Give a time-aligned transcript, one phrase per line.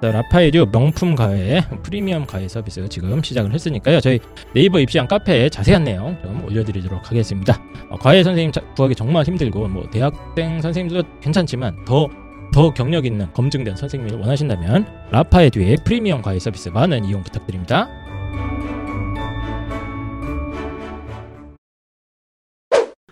[0.00, 4.00] 자, 라파에듀 명품 과외 프리미엄 과외 서비스 지금 시작을 했으니까요.
[4.00, 4.18] 저희
[4.54, 7.62] 네이버 입시한 카페에 자세한 내용 좀 올려드리도록 하겠습니다.
[7.90, 12.08] 어, 과외 선생님 자- 구하기 정말 힘들고 뭐 대학생 선생님도 괜찮지만 더
[12.52, 17.88] 더 경력 있는 검증된 선생님을 원하신다면 라파에듀의 프리미엄 과외 서비스 많은 이용 부탁드립니다.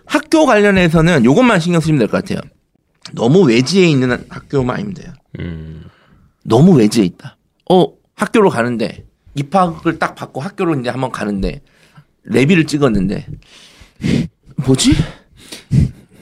[0.05, 2.41] 학교 관련해서는 요것만 신경 쓰시면 될 것 같아요.
[3.13, 5.13] 너무 외지에 있는 학교만 아니면 돼요.
[5.39, 5.85] 음.
[6.49, 7.37] 너무 외지에 있다.
[7.69, 9.05] 어, 학교로 가는데,
[9.35, 11.61] 입학을 딱 받고 학교로 이제 한번 가는데,
[12.23, 13.27] 레비를 찍었는데,
[14.65, 14.93] 뭐지?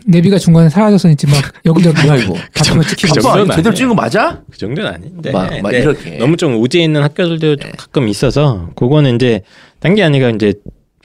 [0.06, 2.34] 내비가 중간에 사라졌으니지 막 여기저기 뭐야, 이거?
[2.54, 3.76] 같은 거 찍히고 그 정도는 아니, 제대로.
[3.76, 4.42] 찍은 거 맞아?
[4.50, 5.32] 그 정도는 아닌데.
[5.32, 5.80] 막, 막 네.
[5.80, 6.18] 이렇게.
[6.18, 9.42] 너무 좀 우지에 있는 학교들도 좀 가끔 있어서 그거는 이제
[9.80, 10.54] 딴 게 아니라 이제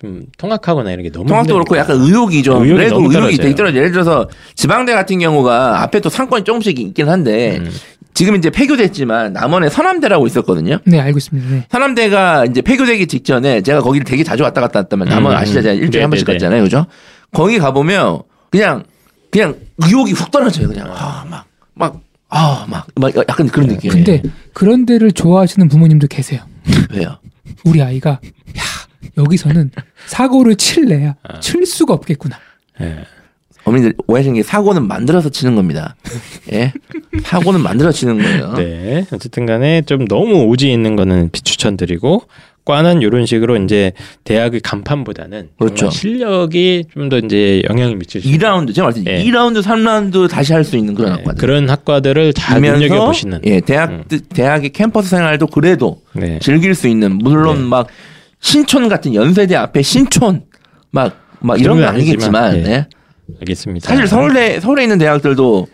[0.01, 1.77] 좀 통학하거나 이런 게 너무 통학도 그렇고.
[1.77, 3.37] 약간 의욕이 좀 의욕이 그래도 너무 의욕이.
[3.39, 3.77] 되게 떨어져.
[3.79, 7.71] 예를 들어서 지방대 같은 경우가 앞에 또 상권이 조금씩 있긴 한데 음.
[8.15, 10.79] 지금 이제 폐교됐지만 남원에 서남대라고 있었거든요.
[10.85, 11.49] 네 알고 있습니다.
[11.51, 11.67] 네.
[11.71, 15.37] 서남대가 이제 폐교되기 직전에 제가 거기를 되게 자주 왔다 갔다 했다면 남원 음.
[15.39, 15.63] 아시죠?
[15.63, 16.39] 제가 일주일에 한 번씩 네네네.
[16.39, 16.63] 갔잖아요.
[16.65, 16.87] 그죠?
[17.33, 18.85] 거기 가보면 그냥
[19.31, 20.69] 그냥 의욕이 훅 떨어져요.
[20.69, 23.91] 그냥 아, 막, 막, 아, 막, 막 약간 그런 느낌.
[23.91, 24.23] 근데
[24.53, 26.43] 그런 데를 좋아하시는 부모님도 계세요.
[26.93, 27.19] 왜요?
[27.65, 28.63] 우리 아이가 야
[29.17, 29.71] 여기서는
[30.07, 31.41] 사고를 칠래야 아.
[31.41, 32.39] 칠 수가 없겠구나.
[32.83, 33.05] 예.
[33.65, 35.95] 어머니들 오해하시는 게 사고는 만들어서 치는 겁니다.
[36.53, 36.73] 예?
[37.23, 38.55] 사고는 만들어 치는 거예요.
[38.55, 39.07] 네.
[39.13, 42.23] 어쨌든 간에 좀 너무 우지 있는 거는 비추천드리고
[42.65, 43.93] 과는 이런 식으로 이제
[44.25, 45.91] 대학의 간판보다는 그렇죠.
[45.91, 49.11] 실력이 좀 더 이제 영향을 미칠 수 있는 2라운드 제가 말했죠.
[49.11, 49.25] 예.
[49.25, 51.41] 2라운드, 3라운드 다시 할 수 있는 그런 네, 학과들.
[51.41, 56.39] 그런 학과들을 잘 눈여겨 보시는 예, 대학 대학의 캠퍼스 생활도 그래도 네.
[56.41, 57.69] 즐길 수 있는 물론 네.
[57.69, 57.89] 막
[58.39, 60.43] 신촌 같은 연세대 앞에 신촌
[60.93, 62.65] 막막 이런 건 아니겠지만 예.
[62.71, 62.87] 예.
[63.41, 63.89] 알겠습니다.
[63.89, 65.67] 사실 서울대 서울에 있는 대학들도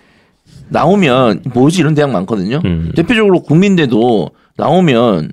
[0.70, 2.60] 나오면 뭐지 이런 대학 많거든요.
[2.64, 2.92] 음.
[2.94, 5.32] 대표적으로 국민대도 나오면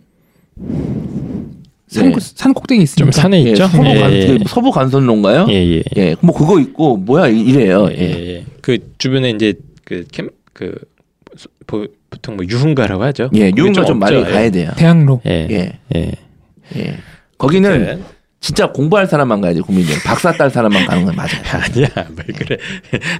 [1.87, 2.15] 산, 네.
[2.19, 3.21] 산 꼭대기 좀 있습니다.
[3.21, 3.67] 산에 예, 있죠.
[3.67, 4.27] 서부, 예, 간, 예.
[4.27, 5.47] 그 서부 간선로인가요?
[5.49, 5.83] 예, 예.
[5.97, 7.87] 예, 뭐 그거 있고 뭐야 이- 이래요.
[7.91, 8.45] 예, 예.
[8.61, 9.53] 그 주변에 이제
[9.85, 10.75] 그캠그
[11.67, 13.29] 보통 뭐 유흥가라고 하죠.
[13.35, 14.31] 예, 유흥가 좀 많이 없죠.
[14.31, 14.71] 가야 돼요.
[14.75, 15.21] 대학로.
[15.25, 15.47] 예.
[15.51, 16.11] 예, 예.
[16.77, 16.97] 예.
[17.37, 17.99] 거기는 네.
[18.45, 19.95] 진짜 공부할 사람만 가야 돼 국민들.
[20.05, 21.31] 박사 딸 사람만 가는 건 맞아요.
[21.65, 22.57] 아니야, 왜 그래?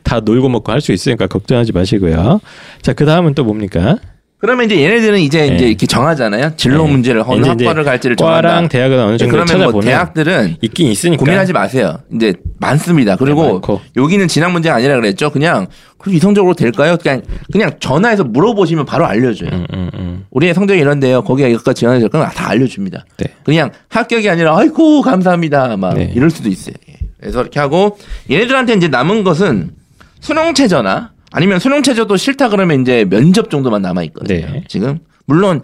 [0.03, 2.40] 다 놀고 먹고 할 수 있으니까 걱정하지 마시고요.
[2.84, 3.97] 자, 그 다음은 또 뭡니까?
[4.38, 5.56] 그러면 이제 얘네들은 이제 예.
[5.56, 6.52] 이제 이렇게 정하잖아요.
[6.58, 6.91] 진로 예.
[6.91, 8.69] 문제를 어느 학과를 갈지를 과랑 정한다.
[8.69, 11.97] 대학은 어느 정도 그러면 뭐 찾아보면 대학들은 있긴 있으니까 고민하지 마세요.
[12.13, 13.16] 이제 많습니다.
[13.16, 13.77] 그리고 네.
[13.97, 15.29] 여기는 진학 문제가 아니라 그랬죠.
[15.31, 15.67] 그냥
[15.97, 16.97] 그럼 이성적으로 될까요?
[17.01, 17.21] 그냥
[17.51, 19.50] 그냥 전화해서 물어보시면 바로 알려줘요.
[19.51, 20.25] 음, 음, 음.
[20.31, 21.24] 우리의 성적이 이런데요.
[21.24, 22.30] 거기가 이것까지 지원이 될까?
[22.30, 23.06] 다 알려줍니다.
[23.18, 23.25] 네.
[23.44, 25.77] 그냥 합격이 아니라 아이고 감사합니다.
[25.77, 26.12] 막 네.
[26.15, 26.75] 이럴 수도 있어요.
[26.89, 26.95] 예.
[27.19, 27.97] 그래서 이렇게 하고
[28.30, 29.71] 얘네들한테 이제 남은 것은
[30.19, 34.45] 수능 체제나 아니면 수능 체제도 싫다 그러면 이제 면접 정도만 남아 있거든요.
[34.45, 34.63] 네.
[34.68, 35.62] 지금 물론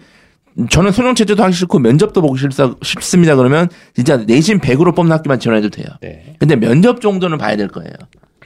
[0.69, 3.35] 저는 수능 체제도 하기 싫고 면접도 보기 싫사, 싫습니다.
[3.35, 5.87] 그러면 진짜 내신 100으로 뽑는 학교만 지원해도 돼요.
[6.01, 6.35] 네.
[6.39, 7.91] 근데 면접 정도는 봐야 될 거예요.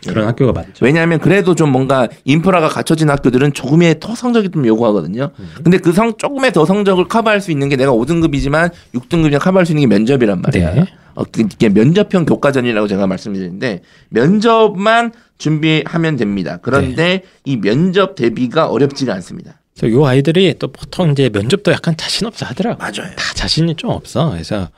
[0.07, 0.86] 그런 학교가 많죠.
[0.86, 5.31] 왜냐하면 그래도 좀 뭔가 인프라가 갖춰진 학교들은 조금의 더 성적이 좀 요구하거든요.
[5.63, 9.72] 근데 그 성 조금의 더 성적을 커버할 수 있는 게 내가 5등급이지만 6등급이나 커버할 수
[9.72, 10.74] 있는 게 면접이란 말이야.
[10.75, 10.86] 네.
[11.16, 16.60] 어, 그게 면접형 교과전이라고 제가 말씀드리는데 면접만 준비하면 됩니다.
[16.62, 19.60] 그런데 이 면접 대비가 어렵지가 않습니다.
[19.77, 22.80] 그래서 요 아이들이 또 보통 이제 면접도 약간 자신 없어 하더라고.
[22.80, 23.13] 맞아요.
[23.18, 24.30] 다 자신이 좀 없어.
[24.31, 24.69] 그래서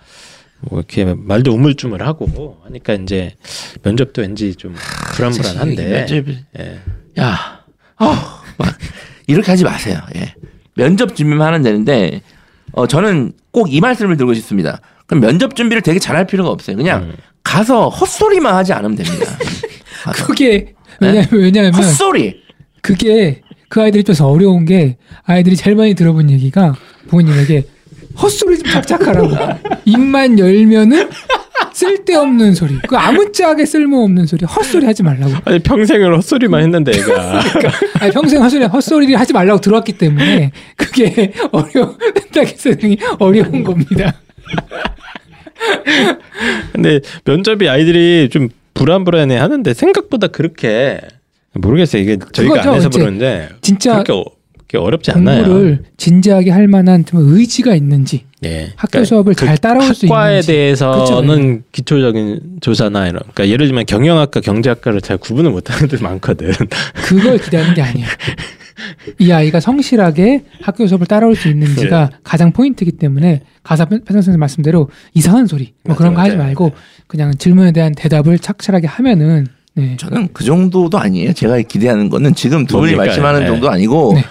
[0.62, 3.36] 뭐 이렇게 말도 우물쭈물하고 하니까 이제
[3.84, 4.74] 면접도 왠지 좀
[5.14, 6.06] 불안불안한데.
[6.08, 6.80] 면접이- 예.
[7.20, 7.64] 야,
[7.98, 8.78] 아, 막
[9.28, 10.00] 이렇게 하지 마세요.
[10.16, 10.34] 예.
[10.76, 12.22] 면접 준비만 하면 되는데
[12.72, 14.82] 어 저는 꼭 이 말씀을 드리고 싶습니다.
[15.06, 16.76] 그럼 면접 준비를 되게 잘할 필요가 없어요.
[16.76, 17.16] 그냥 음.
[17.44, 19.38] 가서 헛소리만 하지 않으면 됩니다.
[20.04, 20.26] 가서.
[20.26, 22.42] 그게 왜냐 왜냐하면 헛소리.
[22.82, 26.76] 그게 그 아이들 입장에서 어려운 게 아이들이 제일 많이 들어본 얘기가
[27.10, 27.66] 부모님에게
[28.22, 29.30] 헛소리 좀 작작하라고.
[29.86, 31.10] 입만 열면은
[31.74, 32.80] 쓸데없는 소리.
[32.88, 34.46] 그 아무짝에 쓸모없는 소리.
[34.46, 35.34] 헛소리 하지 말라고.
[35.46, 37.42] 아니 평생을 헛소리만 했는데 애가.
[38.00, 41.96] 아니, 평생 헛소리 헛소리를 하지 말라고 들어왔기 때문에 그게 어려운
[42.34, 44.14] 딱 선생이 어려운 겁니다.
[46.74, 51.00] 근데 면접이 아이들이 좀 불안불안해 하는데 생각보다 그렇게
[51.58, 52.02] 모르겠어요.
[52.02, 54.24] 이게 저희가 안 해서 그러는데 진짜 그렇게, 어,
[54.54, 55.44] 그렇게 어렵지 않아요.
[55.44, 58.74] 공부를 진지하게 할 만한 좀 의지가 있는지 예.
[58.76, 63.86] 학교 그러니까 수업을 잘 따라올 수 학과에 있는지 대해서는 기초적인 조사나 이런 그러니까 예를 들면
[63.86, 66.52] 경영학과 경제학과를 잘 구분을 못하는 애들 많거든.
[67.06, 68.08] 그걸 기대하는 게 아니에요.
[69.20, 72.18] 이 아이가 성실하게 학교 수업을 따라올 수 있는지가 네.
[72.24, 76.48] 가장 포인트이기 때문에 가사 편 선생님 말씀대로 이상한 소리 뭐 맞아, 그런 거 하지 맞아요.
[76.48, 76.74] 말고
[77.08, 79.96] 그냥 질문에 대한 대답을 착실하게 하면은 네.
[79.98, 81.34] 저는 그 정도도 아니에요.
[81.34, 82.96] 제가 기대하는 거는 지금 두 분이?
[82.96, 83.46] 말씀하는 네.
[83.48, 84.24] 정도 아니고 네.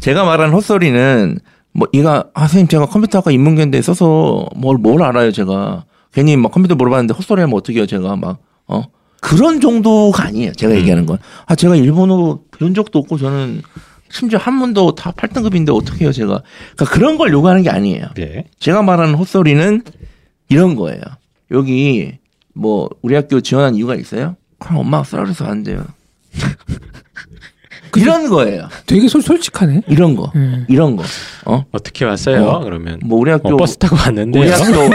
[0.00, 1.38] 제가 말하는 헛소리는
[1.72, 6.74] 뭐 얘가 아 선생님 제가 컴퓨터학과 인문계인데 써서 뭘 뭘 알아요 제가 괜히 막 컴퓨터
[6.74, 8.84] 물어봤는데 헛소리 하면 어떡해요 제가 막 어
[9.20, 10.78] 그런 정도가 아니에요 제가 음.
[10.78, 13.62] 얘기하는 건 아 제가 일본어 배운 적도 없고 저는
[14.10, 16.42] 심지어 한문도 다 8등급인데 어떻게 해요 제가
[16.76, 18.44] 그러니까 그런 걸 요구하는 게 아니에요 예.
[18.58, 19.82] 제가 말하는 헛소리는
[20.50, 21.00] 이런 거예요.
[21.50, 22.12] 여기
[22.54, 24.36] 뭐 우리 학교 지원한 이유가 있어요?
[24.58, 25.84] 그럼 엄마가 쓰라 그래서 안 돼요.
[27.96, 28.68] 이런 거예요.
[28.86, 29.82] 되게 솔, 솔직하네.
[29.88, 30.30] 이런 거.
[30.34, 30.64] 네.
[30.68, 31.04] 이런 거.
[31.46, 31.64] 어?
[31.72, 32.46] 어떻게 왔어요?
[32.46, 32.60] 어.
[32.60, 34.42] 그러면 뭐 우리 학교 어, 버스 타고 왔는데요.
[34.42, 34.94] 우리 학교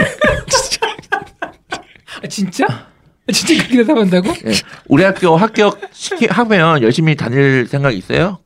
[2.22, 2.66] 아, 진짜?
[2.66, 4.28] 아, 진짜 그렇게 대답한다고?
[4.46, 4.52] 예.
[4.88, 8.38] 우리 학교 합격 시키 하면 열심히 다닐 생각 있어요?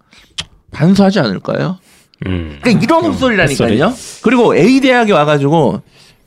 [0.70, 1.78] 반수하지 않을까요?
[2.26, 2.58] 음.
[2.62, 3.92] 그러니까 이런 헛소리라니까요.
[4.22, 5.82] 그리고 A 대학에 와가지고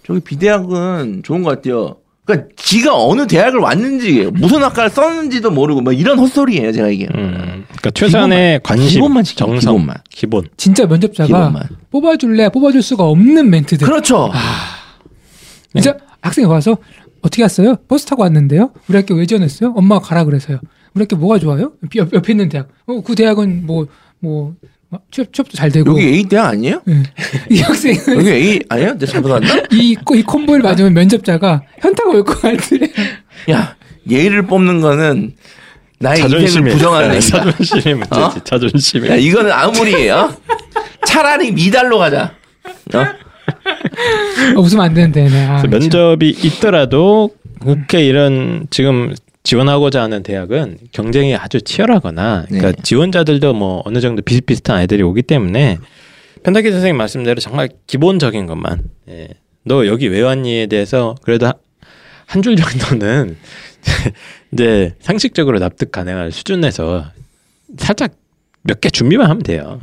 [0.06, 1.98] 저기 B 대학은 좋은 것 같아요.
[2.31, 6.72] 그러니까 지가 어느 대학을 왔는지 무슨 학과를 썼는지도 모르고 뭐 이런 헛소리예요.
[6.72, 7.07] 제가 이게.
[7.16, 7.66] 음.
[7.68, 9.98] 그러니까 최소한의 관심, 기본만 지켜, 정성, 기본만.
[10.10, 10.48] 기본.
[10.57, 11.63] 진짜 면접자가 기본만.
[11.92, 13.86] 뽑아줄래 뽑아줄 수가 없는 멘트들.
[13.88, 14.31] 그렇죠.
[15.74, 16.78] 진짜 학생이 와서
[17.22, 17.75] 어떻게 왔어요?
[17.88, 18.72] 버스 타고 왔는데요.
[18.88, 19.74] 우리 학교 왜 지원했어요?
[19.75, 20.60] 엄마가 가라 그래서요.
[20.94, 21.74] 우리 학교 뭐가 좋아요?
[21.95, 22.68] 옆, 옆에 있는 대학.
[22.88, 23.88] 어, 그 대학은 뭐,
[24.19, 24.56] 뭐,
[25.10, 25.92] 취업, 취업도 잘 되고.
[25.92, 26.82] 여기 A 대학 아니에요?
[26.90, 27.04] 예.
[27.50, 28.94] 이 학생은 여기 A 아니에요?
[28.98, 29.48] 내가 잘못 왔나?
[29.72, 32.90] 이, 코- 이 콤보를 맞으면 면접자가 현타가 올 것 같으래.
[33.52, 33.76] 야,
[34.10, 35.34] 예의를 뽑는 거는
[36.00, 37.44] 나의 자존심이 부정하는 네, 얘기다.
[37.52, 38.20] 자존심이 문제지.
[38.20, 38.34] 어?
[38.44, 39.08] 자존심이.
[39.10, 40.36] 야, 이거는 아무리 어?
[41.06, 42.34] 차라리 미달로 가자.
[42.94, 43.00] 어?
[44.58, 45.30] 어, 웃으면 안 되는데.
[45.30, 45.46] 네.
[45.46, 52.82] 아, 면접이 있더라도 그렇게 이런 지금 지원하고자 하는 대학은 경쟁이 아주 치열하거나 그러니까 네.
[52.84, 55.78] 지원자들도 뭐 어느 정도 비슷비슷한 아이들이 오기 때문에
[56.44, 59.30] 펜타키 선생님 말씀대로 정말 기본적인 것만 예.
[59.64, 61.52] 너 여기 왜 왔니에 대해서 그래도
[62.26, 63.36] 한 줄 정도는
[64.54, 67.12] 이제 상식적으로 납득 가능한 수준에서
[67.78, 68.14] 살짝
[68.63, 69.80] 몇 개 준비만 하면 돼요.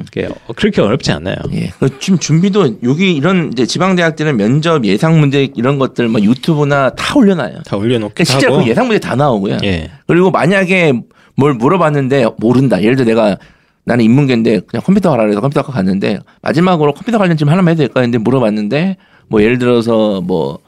[0.54, 1.36] 그렇게 어렵지 않아요.
[1.52, 1.72] 예.
[1.80, 6.90] 그 지금 준비도 여기 이런 이제 지방 대학들은 면접 예상 문제 이런 것들 뭐 유튜브나
[6.90, 7.62] 다 올려놔요.
[7.66, 8.64] 다 올려놓기도 그러니까 실제로 하고.
[8.64, 9.58] 그 예상 문제 다 나오고요.
[9.64, 9.90] 예.
[10.06, 10.92] 그리고 만약에
[11.37, 12.80] 뭘 물어봤는데 모른다.
[12.82, 13.37] 예를 들어 내가
[13.85, 18.00] 나는 인문계인데 그냥 컴퓨터 하라 그래서 컴퓨터학과 갔는데 마지막으로 컴퓨터 관련 질문 하나만 해도 될까
[18.00, 18.97] 했는데 물어봤는데
[19.28, 20.58] 뭐 예를 들어서 뭐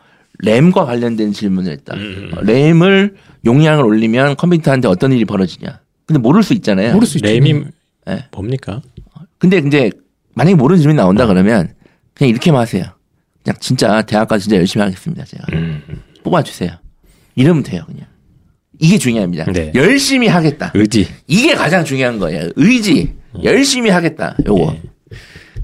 [0.43, 1.95] 램과 관련된 질문을 했다.
[1.97, 2.31] 음.
[2.35, 3.15] 어, 램을
[3.45, 5.81] 용량을 올리면 컴퓨터한테 어떤 일이 벌어지냐.
[6.07, 6.93] 근데 모를 수 있잖아요.
[6.95, 7.27] 모를 수 있죠.
[7.29, 7.63] 램이
[8.09, 8.25] 예.
[8.33, 8.83] 뭡니까?
[9.39, 9.91] 근데 이제
[10.35, 11.75] 만약에 모르는 질문이 나온다 그러면
[12.15, 12.85] 그냥 이렇게만 하세요.
[13.43, 15.25] 그냥 진짜 대학가 진짜 열심히 하겠습니다.
[15.25, 15.83] 제가 음.
[16.23, 16.71] 뽑아주세요.
[17.37, 17.83] 이러면 돼요.
[17.87, 18.07] 그냥
[18.79, 19.45] 이게 중요합니다.
[19.53, 19.73] 네.
[19.75, 20.73] 열심히 하겠다.
[20.75, 21.07] 의지.
[21.27, 22.49] 이게 가장 중요한 거예요.
[22.57, 23.15] 의지.
[23.45, 24.37] 열심히 하겠다.
[24.47, 24.75] 요거.
[24.75, 24.83] 예.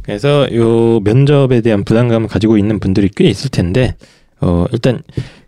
[0.03, 3.97] 그래서 요 면접에 대한 부담감을 가지고 있는 분들이 꽤 있을 텐데
[4.41, 5.03] 어 일단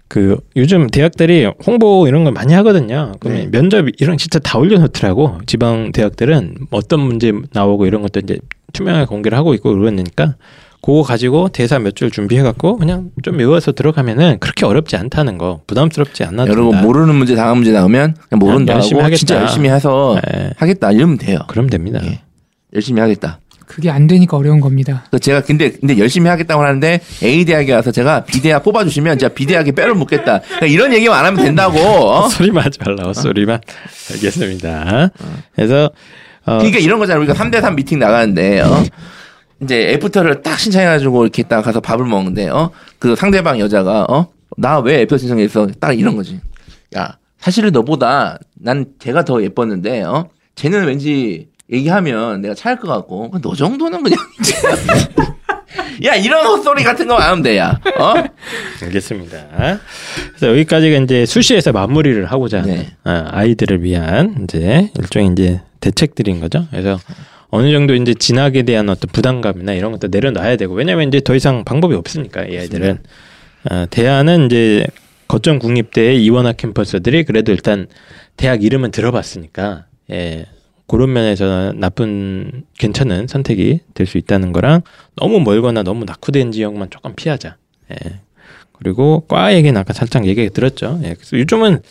[0.08, 3.12] 그 요즘 대학들이 홍보 이런 걸 많이 하거든요.
[3.20, 3.50] 그러면 네.
[3.50, 5.40] 면접 이런 거 진짜 다 올려놓더라고.
[5.46, 8.38] 지방 대학들은 어떤 문제 나오고 이런 것도 이제
[8.72, 10.36] 투명하게 공개를 하고 있고 그러니까
[10.80, 16.24] 그거 가지고 대사 몇 줄 준비해갖고 그냥 좀 외워서 들어가면은 그렇게 어렵지 않다는 거 부담스럽지
[16.24, 16.80] 않아도 여러분.
[16.80, 19.18] 모르는 문제 다음 문제 나오면 그냥 모른다 열심히 하겠다.
[19.18, 20.52] 진짜 열심히 해서 예.
[20.56, 21.40] 하겠다 이러면 돼요.
[21.48, 22.00] 그럼 됩니다.
[22.04, 22.20] 예.
[22.74, 23.40] 열심히 하겠다.
[23.68, 25.04] 그게 안 되니까 어려운 겁니다.
[25.10, 29.34] 그 제가 근데 근데 열심히 하겠다고 하는데 A 대학에 와서 제가 B 대학 뽑아주시면 제가
[29.34, 30.40] B 대학에 뼈를 묻겠다.
[30.40, 31.78] 그러니까 이런 얘기만 안 하면 된다고.
[31.78, 32.20] 어?
[32.28, 33.60] 헛소리만 하지 말라 헛소리만
[34.12, 35.10] 알겠습니다.
[35.54, 35.90] 그래서
[36.46, 37.20] 어, 그러니까 이런 거잖아.
[37.20, 38.82] 우리가 3대3 미팅 나가는데, 어?
[39.62, 42.70] 이제 애프터를 딱 신청해가지고 이렇게 딱 가서 밥을 먹는데, 어?
[42.98, 44.28] 그 상대방 여자가, 어?
[44.56, 45.66] 나 왜 애프터 신청했어?
[45.78, 46.40] 딱 이런 거지.
[46.96, 50.30] 야, 사실은 너보다 난 걔가 더 예뻤는데, 어?
[50.54, 54.18] 쟤는 왠지 얘기하면 내가 차일 것 같고, 너 정도는 그냥.
[56.04, 57.78] 야, 이런 헛소리 같은 거 하면 돼, 야.
[57.98, 58.14] 어?
[58.82, 59.48] 알겠습니다.
[60.28, 62.96] 그래서 여기까지가 이제 수시에서 마무리를 하고자 하는 네.
[63.04, 66.66] 어, 아이들을 위한 이제 일종의 이제 대책들인 거죠.
[66.70, 66.98] 그래서
[67.50, 71.64] 어느 정도 이제 진학에 대한 어떤 부담감이나 이런 것도 내려놔야 되고 왜냐면 이제 더 이상
[71.64, 72.98] 방법이 없으니까 이 아이들은
[73.70, 74.86] 어, 대안은 이제
[75.26, 77.86] 거점 국립대의 이원학 캠퍼스들이 그래도 일단
[78.36, 80.46] 대학 이름은 들어봤으니까 예.
[80.88, 84.82] 그런 면에서 나쁜 괜찮은 선택이 될 수 있다는 거랑
[85.16, 87.56] 너무 멀거나 너무 낙후된 지역만 조금 피하자.
[87.92, 87.96] 예.
[88.72, 90.98] 그리고 과 얘기는 아까 살짝 얘기 들었죠.
[91.04, 91.14] 예.
[91.14, 91.82] 그래서 요즘은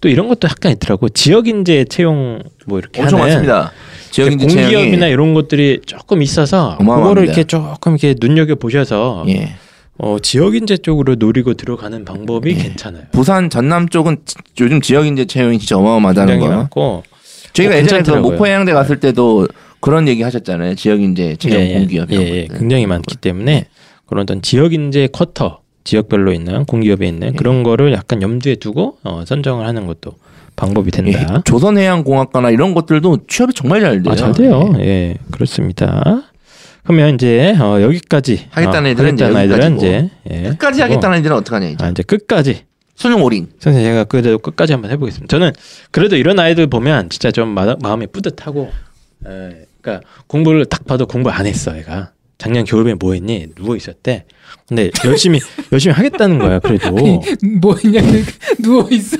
[0.00, 1.08] 또 이런 것도 약간 있더라고.
[1.08, 3.72] 지역 인재 채용 뭐 이렇게 엄청 하는 많습니다.
[4.10, 6.96] 지역인지 공기업이나 이런 것들이 조금 있어서 어마어마합니다.
[7.02, 9.54] 그거를 이렇게 조금 이렇게 눈여겨 보셔서 예.
[9.98, 12.54] 어, 지역 인재 쪽으로 노리고 들어가는 방법이 예.
[12.54, 13.04] 괜찮아요.
[13.10, 16.68] 부산 전남 쪽은 지- 요즘 지역 인재 채용이 진짜 어마어마하다는 거예요.
[17.54, 18.30] 저희가 어, 예전에 그 괜찮더라고요.
[18.32, 19.48] 목포 해양대 갔을 때도
[19.80, 20.74] 그런 얘기 하셨잖아요.
[20.74, 22.42] 지역 인재 채용 예, 예, 공기업 예, 이런 예.
[22.46, 22.58] 것들.
[22.58, 23.66] 굉장히 많기 때문에
[24.06, 29.24] 그런 어떤 지역 인재 쿼터 지역별로 있는 공기업에 있는 그런 거를 약간 염두에 두고 어,
[29.26, 30.12] 선정을 하는 것도
[30.56, 31.42] 방법이 예, 된다.
[31.44, 34.12] 조선해양공학과나 이런 것들도 취업이 정말 잘 돼요.
[34.12, 34.72] 아, 잘 돼요.
[34.78, 36.22] 예, 그렇습니다.
[36.84, 40.30] 그러면 이제 어, 여기까지 하겠다는 어, 애들은 이제 하겠다는 애들은 이제 여기까지고.
[40.30, 41.84] 예, 끝까지 하겠다는 애들은 어떡하냐 이제.
[41.84, 42.62] 아, 이제 끝까지
[42.96, 43.48] 수능 올인.
[43.58, 45.30] 선생님 제가 그래도 끝까지 한번 해보겠습니다.
[45.30, 45.52] 저는
[45.90, 48.70] 그래도 이런 아이들 보면 진짜 좀 마, 마음이 뿌듯하고,
[49.26, 52.12] 에, 그러니까 공부를 딱 봐도 공부 안 했어, 얘가.
[52.38, 53.48] 작년 겨울에 뭐 했니?
[53.54, 54.24] 누워 있었대.
[54.68, 55.40] 근데 열심히
[55.72, 56.58] 열심히 하겠다는 거야.
[56.58, 56.90] 그래도
[57.60, 58.24] 뭐 있냐면
[58.62, 59.16] 누워 있어.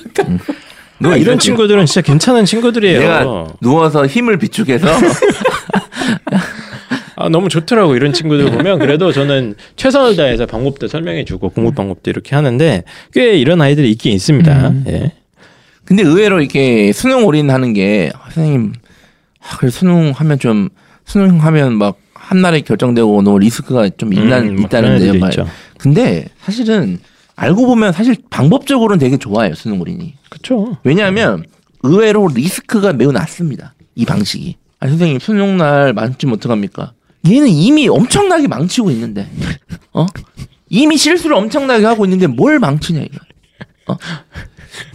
[0.98, 3.00] 너 아, 이런 친구들은 진짜 괜찮은 친구들이에요.
[3.00, 4.86] 내가 누워서 힘을 비축해서
[7.24, 12.34] 아, 너무 좋더라고 이런 친구들 보면 그래도 저는 최선을 다해서 방법도 설명해주고 공부 방법도 이렇게
[12.36, 14.68] 하는데 꽤 이런 아이들이 있긴 있습니다.
[14.68, 14.84] 음.
[14.88, 15.12] 예.
[15.86, 18.74] 근데 의외로 이렇게 수능 올인하는 게 아, 선생님
[19.40, 20.68] 아, 그래 수능 하면 좀
[21.06, 25.32] 수능 하면 막 한날에 결정되고 너무 리스크가 좀 있나, 음, 뭐 그런 있다는데 애들도 말.
[25.78, 26.98] 근데 사실은
[27.36, 30.14] 알고 보면 사실 방법적으로는 되게 좋아요 수능 올인이.
[30.30, 30.76] 그렇죠.
[30.84, 31.44] 왜냐하면
[31.82, 33.74] 의외로 리스크가 매우 낮습니다.
[33.94, 34.56] 이 방식이.
[34.80, 36.92] 아 선생님 수능 날 망치면 어떡합니까?
[37.28, 39.28] 얘는 이미 엄청나게 망치고 있는데,
[39.92, 40.06] 어?
[40.68, 43.98] 이미 실수를 엄청나게 하고 있는데 뭘 망치냐 이거.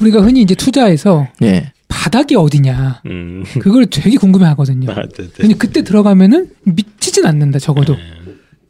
[0.01, 1.71] 우리가 흔히 이제 투자해서 예.
[1.87, 3.43] 바닥이 어디냐 음.
[3.59, 4.91] 그걸 되게 궁금해하거든요.
[4.91, 5.27] 아, 네, 네.
[5.35, 7.95] 근데 그때 들어가면은 미치진 않는다 적어도.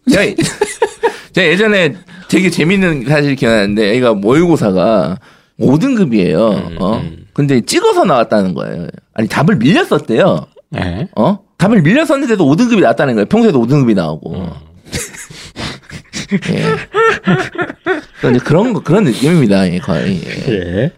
[0.09, 0.23] 제가,
[1.33, 1.95] 제가 예전에
[2.29, 5.17] 되게 재밌는 사실 기억나는데 애가 모의고사가
[5.59, 6.71] 5등급이에요.
[6.71, 6.97] 음, 어?
[6.97, 7.25] 음.
[7.33, 8.87] 근데 찍어서 나왔다는 거예요.
[9.13, 10.45] 아니 답을 밀렸었대요.
[10.77, 11.07] 예.
[11.15, 11.39] 어?
[11.59, 13.25] 답을 밀렸었는데도 5등급이 나왔다는 거예요.
[13.27, 14.35] 평소에도 5등급이 나오고.
[14.35, 14.49] 음.
[16.51, 18.29] 예.
[18.29, 19.71] 이제 그런 거 그런 느낌입니다.
[19.71, 20.21] 예, 거의.
[20.25, 20.51] 예.
[20.53, 20.91] 예.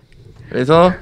[0.49, 0.93] 그래서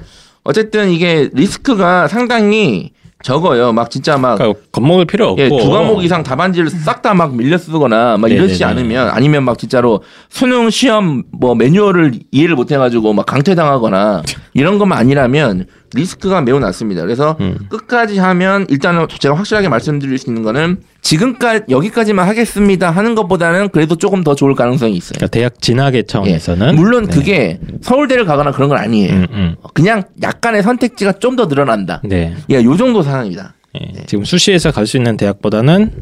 [0.44, 3.72] 어쨌든 이게 리스크가 상당히 적어요.
[3.72, 7.34] 막 진짜 막 그러니까 겁먹을 필요 없고 예, 두 과목 이상 답안지를 싹 다 막
[7.36, 8.64] 밀려 쓰거나 막 이러지 네네네.
[8.80, 14.22] 않으면 아니면 막 진짜로 수능 시험 뭐 매뉴얼을 이해를 못 해가지고 막 강퇴당하거나
[14.54, 17.02] 이런 것만 아니라면 리스크가 매우 낮습니다.
[17.02, 17.56] 그래서 음.
[17.68, 23.96] 끝까지 하면 일단은 제가 확실하게 말씀드릴 수 있는 거는 지금까지 여기까지만 하겠습니다 하는 것보다는 그래도
[23.96, 25.12] 조금 더 좋을 가능성이 있어요.
[25.16, 26.02] 그러니까 대학 진학의 예.
[26.06, 27.14] 차원에서는 물론 네.
[27.14, 29.12] 그게 서울대를 가거나 그런 건 아니에요.
[29.14, 29.56] 음, 음.
[29.74, 32.00] 그냥 약간의 선택지가 좀 더 늘어난다.
[32.04, 32.34] 네.
[32.50, 33.54] 예, 요 정도 상황입니다.
[33.80, 34.04] 예.
[34.06, 35.92] 지금 수시에서 갈 수 있는 대학보다는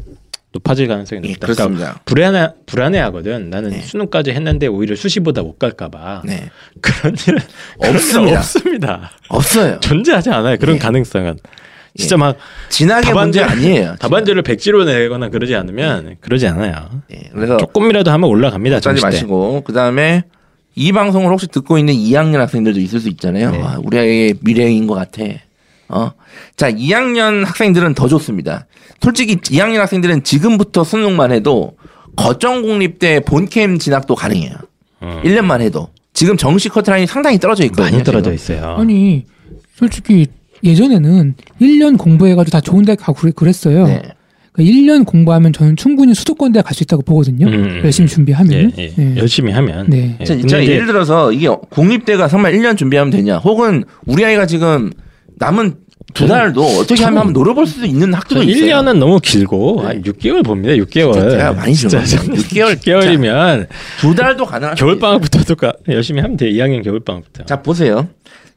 [0.51, 1.47] 높아질 가능성이 예, 높다.
[1.47, 1.77] 그렇습니다.
[1.77, 3.49] 그러니까 불안해 불안해하거든.
[3.49, 3.81] 나는 네.
[3.81, 6.23] 수능까지 했는데 오히려 수시보다 못 갈까봐.
[6.25, 6.49] 네.
[6.81, 7.39] 그런 일은
[7.77, 8.39] 없습니다.
[8.39, 9.11] 없습니다.
[9.27, 9.79] 없어요.
[9.79, 10.57] 존재하지 않아요.
[10.57, 10.79] 그런 예.
[10.79, 11.37] 가능성은.
[11.95, 12.37] 진짜 막
[12.69, 13.95] 진학의 문제 아니에요.
[13.99, 17.01] 답안지를 백지로 내거나 그러지 않으면 그러지 않아요.
[17.11, 18.79] 예, 그래서 조금이라도 하면 올라갑니다.
[18.79, 19.05] 정시대.
[19.05, 20.23] 마시고 그 다음에
[20.75, 23.51] 이 방송을 혹시 듣고 있는 2학년 학생들도 있을 수 있잖아요.
[23.51, 23.61] 네.
[23.61, 25.23] 아, 우리 아이의 미래인 것 같아.
[25.89, 26.11] 어,
[26.55, 28.67] 자 2학년 학생들은 더 좋습니다.
[29.01, 31.73] 솔직히 2학년 학생들은 지금부터 수능만 해도
[32.15, 34.53] 거정공립 대 본캠 진학도 가능해요.
[35.01, 35.21] 어.
[35.23, 37.85] 1년만 해도 지금 정시 커트라인이 상당히 떨어져 있거든요.
[37.91, 38.55] 많이 떨어져 지금.
[38.55, 38.75] 있어요.
[38.77, 39.25] 아니
[39.75, 40.27] 솔직히
[40.63, 43.87] 예전에는 1년 공부해가지고 다 좋은 대학 가고 그랬- 그랬어요.
[43.87, 44.01] 네.
[44.51, 47.47] 그러니까 1년 공부하면 저는 충분히 수도권 대학 갈수 있다고 보거든요.
[47.47, 47.81] 음.
[47.85, 48.73] 열심히 준비하면.
[48.77, 49.15] 예, 예.
[49.15, 49.85] 열심히 하면.
[49.89, 50.17] 네.
[50.19, 50.23] 예.
[50.25, 53.37] 자, 예를 들어서 이게 공립대가 정말 1년 준비하면 되냐?
[53.37, 54.91] 혹은 우리 아이가 지금
[55.37, 55.75] 남은
[56.13, 58.65] 두 달도 어떻게 하면 한번 노려볼 수도 있는 학교도 저 있어요.
[58.81, 60.73] 1년은 너무 길고 한 6개월 봅니다.
[60.73, 61.13] 6개월.
[61.13, 63.67] 진짜 제가 많이 진짜 좀 6개월 6개월이면
[63.99, 66.51] 두 달도 가능할 수 겨울 방학부터도 가- 열심히 하면 돼.
[66.51, 67.45] 2학년 겨울 방학부터.
[67.45, 68.07] 자 보세요.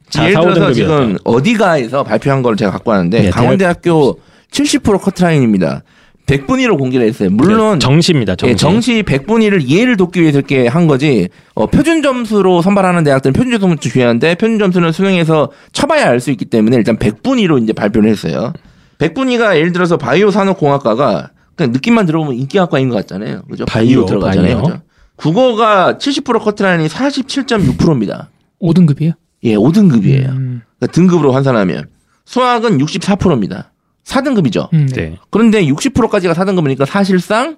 [0.09, 0.73] 자, 예를 들어서 4, 5등급이었다.
[0.73, 4.19] 지금 어디가에서 발표한 걸 제가 갖고 왔는데 네, 강원대학교
[4.51, 5.83] 70% 커트라인입니다.
[6.25, 7.29] 100분위로 공개를 했어요.
[7.31, 8.35] 물론 정시입니다.
[8.35, 8.51] 정시.
[8.51, 11.27] 예, 정시 100분위를 이해를 돕기 위해서 이렇게 한 거지.
[11.53, 16.45] 어, 표준 점수로 선발하는 대학들은 표준 점수 중요한데 표준 점수는 수능에서 쳐봐야 알 수 있기
[16.45, 18.53] 때문에 일단 100분위로 이제 발표를 했어요.
[18.99, 23.41] 100분위가 예를 들어서 바이오 산업공학과가 그냥 느낌만 들어보면 인기학과인 것 같잖아요.
[23.49, 23.65] 그죠?
[23.65, 24.55] 바이오, 들어가잖아요.
[24.55, 24.63] 바이오.
[24.63, 24.81] 그죠?
[25.17, 28.29] 국어가 70% 커트라인이 47.6%입니다.
[28.61, 29.13] 5등급이에요?
[29.43, 30.29] 예, 5등급이에요.
[30.29, 31.87] 음, 그러니까 등급으로 환산하면
[32.25, 33.72] 수학은 64%입니다.
[34.05, 34.71] 4등급이죠.
[34.73, 35.09] 음, 네.
[35.11, 35.17] 네.
[35.29, 37.57] 그런데 60%까지가 4등급이니까 사실상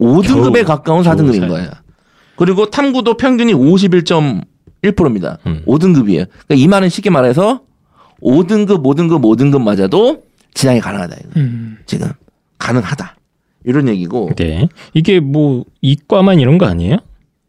[0.00, 1.70] 5등급에 겨우, 가까운 겨우 4등급인 사- 거예요.
[2.36, 5.38] 그리고 탐구도 평균이 51.1%입니다.
[5.46, 5.62] 음.
[5.66, 6.26] 5등급이에요.
[6.28, 7.60] 그러니까 이 말은 쉽게 말해서
[8.22, 10.22] 5등급, 5등급, 5등급 맞아도
[10.54, 11.16] 진학이 가능하다.
[11.20, 11.28] 이거.
[11.36, 11.78] 음.
[11.86, 12.10] 지금
[12.58, 13.16] 가능하다.
[13.64, 14.68] 이런 얘기고 네.
[14.94, 16.98] 이게 뭐 이과만 이런 거 아니에요?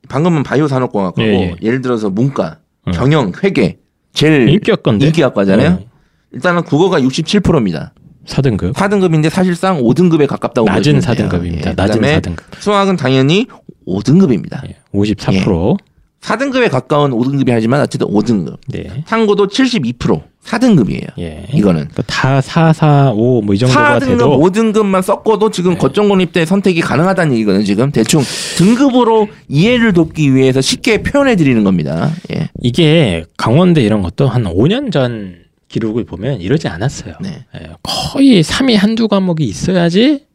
[0.10, 2.92] 방금은 바이오 산업공학과고 예, 예, 를 들어서 문과, 음.
[2.94, 3.78] 경영, 회계
[4.14, 5.06] 제일 인기학과인데.
[5.08, 5.70] 인기학과잖아요.
[5.78, 5.88] 네.
[6.32, 7.94] 일단은 국어가 67%입니다.
[8.28, 8.74] 4등급.
[8.74, 11.30] 4등급인데 사실상 5등급에 가깝다고 낮은 보시면 돼요.
[11.30, 11.68] 4등급입니다.
[11.68, 12.38] 예, 낮은 그다음에 4등급.
[12.60, 13.48] 수학은 당연히
[13.88, 14.68] 5등급입니다.
[14.70, 14.76] 예.
[14.94, 15.78] 54%.
[16.22, 18.58] 4등급에 가까운 5등급이 하지만 어쨌든 5등급.
[18.68, 19.04] 네.
[19.08, 21.08] 탐구도 72% 4등급이에요.
[21.20, 21.46] 예.
[21.54, 26.10] 이거는 그러니까 다 4, 4, 5 뭐 이 정도가 4등급, 돼도 5등급만 섞어도 지금 거점
[26.10, 27.64] 공립대 선택이 가능하다는 얘기거든요.
[27.64, 28.22] 지금 대충
[28.58, 32.10] 등급으로 이해를 돕기 위해서 쉽게 표현해 드리는 겁니다.
[32.34, 32.50] 예.
[32.62, 35.36] 이게 강원대 이런 것도 한 5년 전
[35.68, 37.16] 기록을 보면 이러지 않았어요.
[37.22, 37.46] 네.
[37.56, 40.26] 예, 거의 3위 한두 과목이 있어야지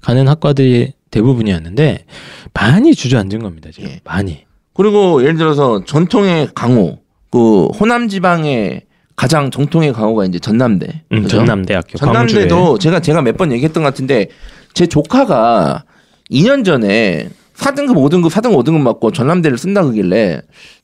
[0.00, 2.04] 가는 학과들이 대부분이었는데
[2.54, 3.70] 많이 주저앉은 겁니다.
[3.72, 4.00] 지금 예.
[4.04, 4.44] 많이.
[4.74, 6.98] 그리고 예를 들어서 전통의 강호,
[7.30, 8.82] 그 호남 지방의
[9.16, 11.02] 가장 정통의 강호가 이제 전남대.
[11.12, 11.28] 음?
[11.28, 14.28] 전남대학교 전남대도 제가 제가 몇 번 얘기했던 것 같은데
[14.74, 15.84] 제 조카가
[16.30, 20.40] 2년 전에 4등급, 5등급, 4등급, 5등급 맞고 전남대를 쓴다 그길래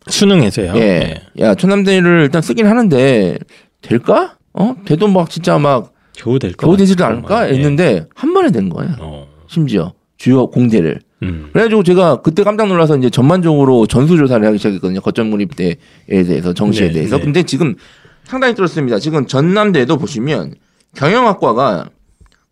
[0.08, 0.76] 수능에서요.
[0.76, 1.22] 예.
[1.40, 3.38] 야, 전남대를 일단 쓰긴 하는데
[3.82, 4.36] 될까?
[4.52, 4.74] 어?
[4.84, 7.42] 돼도 막 진짜 막 겨우 될거 겨우 되지도 않을까?
[7.42, 8.94] 했는데 한 번에 된 거예요.
[9.00, 9.28] 어.
[9.48, 11.00] 심지어 주요 공대를.
[11.22, 11.50] 음.
[11.52, 15.00] 그래가지고 제가 그때 깜짝 놀라서 이제 전반적으로 전수조사를 하기 시작했거든요.
[15.00, 17.16] 거점군입대에 대해서 정시에 네, 대해서.
[17.18, 17.24] 네.
[17.24, 17.74] 근데 지금
[18.24, 18.98] 상당히 뚫었습니다.
[18.98, 20.54] 지금 전남대도 보시면
[20.96, 21.90] 경영학과가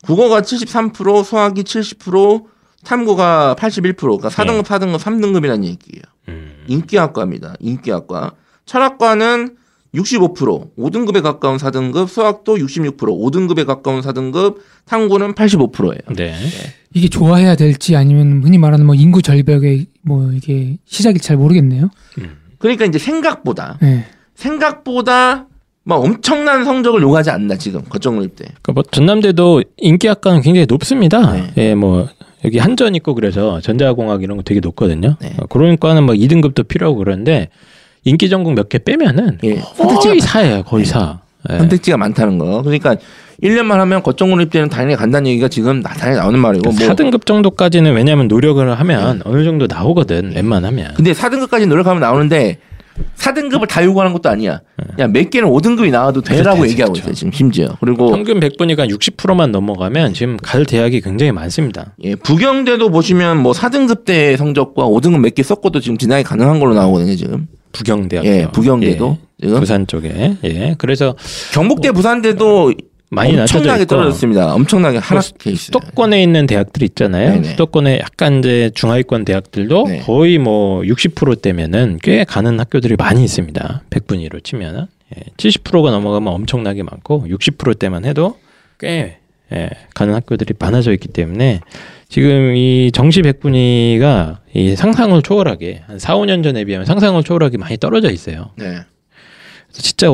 [0.05, 2.45] 국어가 73%, 수학이 70%,
[2.85, 6.03] 탐구가 81%, 그러니까 4등급, 4등급, 3등급이라는 얘기예요.
[6.29, 6.65] 음.
[6.69, 7.55] 인기학과입니다.
[7.61, 8.33] 인기학과.
[8.65, 9.57] 철학과는
[9.97, 16.15] 65%, 5등급에 가까운 4등급, 수학도 66%, 5등급에 가까운 4등급, 탐구는 85%예요.
[16.15, 16.35] 네.
[16.95, 21.91] 이게 좋아해야 될지 아니면 흔히 말하는 뭐 인구 절벽의 뭐 이게 시작이 잘 모르겠네요.
[22.59, 24.07] 그러니까 이제 생각보다 네.
[24.35, 25.47] 생각보다
[25.85, 28.45] 막 엄청난 성적을 요구하지 않나 지금 거점군입대.
[28.45, 31.33] 그러니까 뭐 전남대도 인기학과는 굉장히 높습니다.
[31.33, 31.53] 네.
[31.59, 32.09] 예, 뭐
[32.45, 35.17] 여기 한전 있고 그래서 전자공학 이런 거 되게 높거든요.
[35.21, 35.35] 네.
[35.39, 37.51] 어, 그런 과는 뭐 2등급도 필요하고 그러는데
[38.07, 39.61] 인기 전공 몇개 빼면은 예.
[39.77, 40.63] 거의 사예요.
[40.63, 41.19] 거의 사.
[41.51, 41.59] 예.
[41.59, 42.63] 선택지가 많다는 거.
[42.63, 42.97] 그러니까
[43.43, 48.29] 1년만 하면 거점군입대는 당연히 간다는 얘기가 지금 나- 당연히 나오는 말이고 뭐 4등급 정도까지는 왜냐하면
[48.29, 50.33] 노력을 하면 어느 정도 나오거든.
[50.35, 50.95] 웬만하면.
[50.95, 52.59] 근데 4등급까지 노력하면 나오는데
[53.19, 54.61] 4등급을 다 요구하는 것도 아니야.
[54.99, 57.11] 야, 몇 개는 5등급이 나와도 되라고 그렇죠, 얘기하고 그렇죠.
[57.11, 57.77] 있어요, 지금 심지어.
[57.81, 61.93] 그리고 평균 100분위가 60%만 넘어가면 지금 갈 대학이 굉장히 많습니다.
[62.05, 67.15] 예, 부경대도 보시면 뭐 4등급 대 성적과 5등급 몇개 섞어도 지금 진학이 가능한 걸로 나오거든요,
[67.17, 67.49] 지금.
[67.77, 68.29] 부경대학교.
[68.29, 69.19] 예, 부경대도.
[69.43, 69.49] 예.
[69.49, 70.37] 부산 쪽에.
[70.45, 70.75] 예.
[70.79, 71.15] 그래서
[71.53, 72.73] 경북대 부산대도
[73.11, 73.85] 많이 엄청나게.
[73.85, 74.55] 떨어졌습니다.
[74.55, 75.57] 엄청나게 하락해 있어요.
[75.57, 77.35] 수도권에 있는 대학들 있잖아요.
[77.35, 77.51] 네네.
[77.51, 79.99] 수도권에 약간 이제 중하위권 대학들도 네.
[80.01, 83.83] 거의 뭐 60%대면은 꽤 가는 학교들이 많이 있습니다.
[83.91, 84.87] 100분위로 치면은.
[85.17, 88.39] 예, 70%가 넘어가면 엄청나게 많고 60%대만 해도
[88.81, 89.19] 꽤
[89.53, 91.61] 예, 가는 학교들이 많아져 있기 때문에
[92.09, 97.77] 지금 이 정시 100분위가 이 상상을 초월하게 한 4, 5년 전에 비하면 상상을 초월하게 많이
[97.77, 98.51] 떨어져 있어요.
[98.57, 98.65] 네.
[98.65, 100.09] 그래서 진짜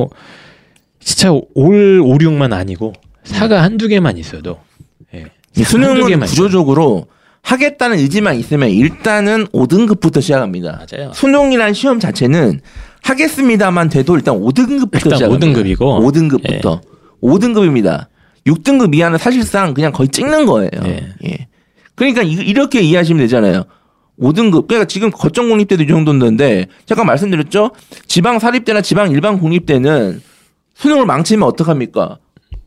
[1.00, 2.92] 진짜 올 5, 6만 아니고
[3.24, 4.58] 사가 한두 개만 있어도
[5.14, 5.26] 예.
[5.62, 7.06] 수능은 구조적으로
[7.42, 10.86] 하겠다는 의지만 있으면 일단은 5등급부터 시작합니다.
[10.90, 11.12] 맞아요.
[11.12, 12.60] 수능이란 시험 자체는
[13.02, 15.46] 하겠습니다만 돼도 일단 5등급부터 일단 시작합니다.
[15.46, 15.78] 5등급이고.
[15.78, 16.80] 5등급부터.
[17.20, 18.06] 5등급입니다.
[18.46, 20.70] 6등급 이하는 사실상 그냥 거의 찍는 거예요.
[20.84, 21.00] 예.
[21.26, 21.46] 예.
[22.10, 23.64] 그러니까 이- 이렇게 이해하시면 되잖아요.
[24.18, 24.66] 5등급.
[24.66, 27.70] 그러니까 지금 거점 공립대도 이 정도인데 제가 말씀드렸죠.
[28.06, 30.20] 지방 사립대나 지방 일반 공립대는
[30.74, 32.18] 수능을 망치면 어떡합니까?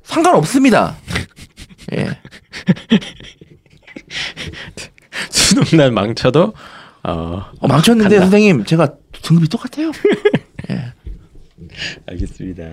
[0.04, 0.96] 상관없습니다.
[1.98, 2.08] 예.
[5.30, 6.54] 수능날 망쳐도
[7.04, 8.22] 어 어, 망쳤는데 간다.
[8.30, 9.92] 선생님 제가 등급이 똑같아요.
[12.08, 12.64] 알겠습니다.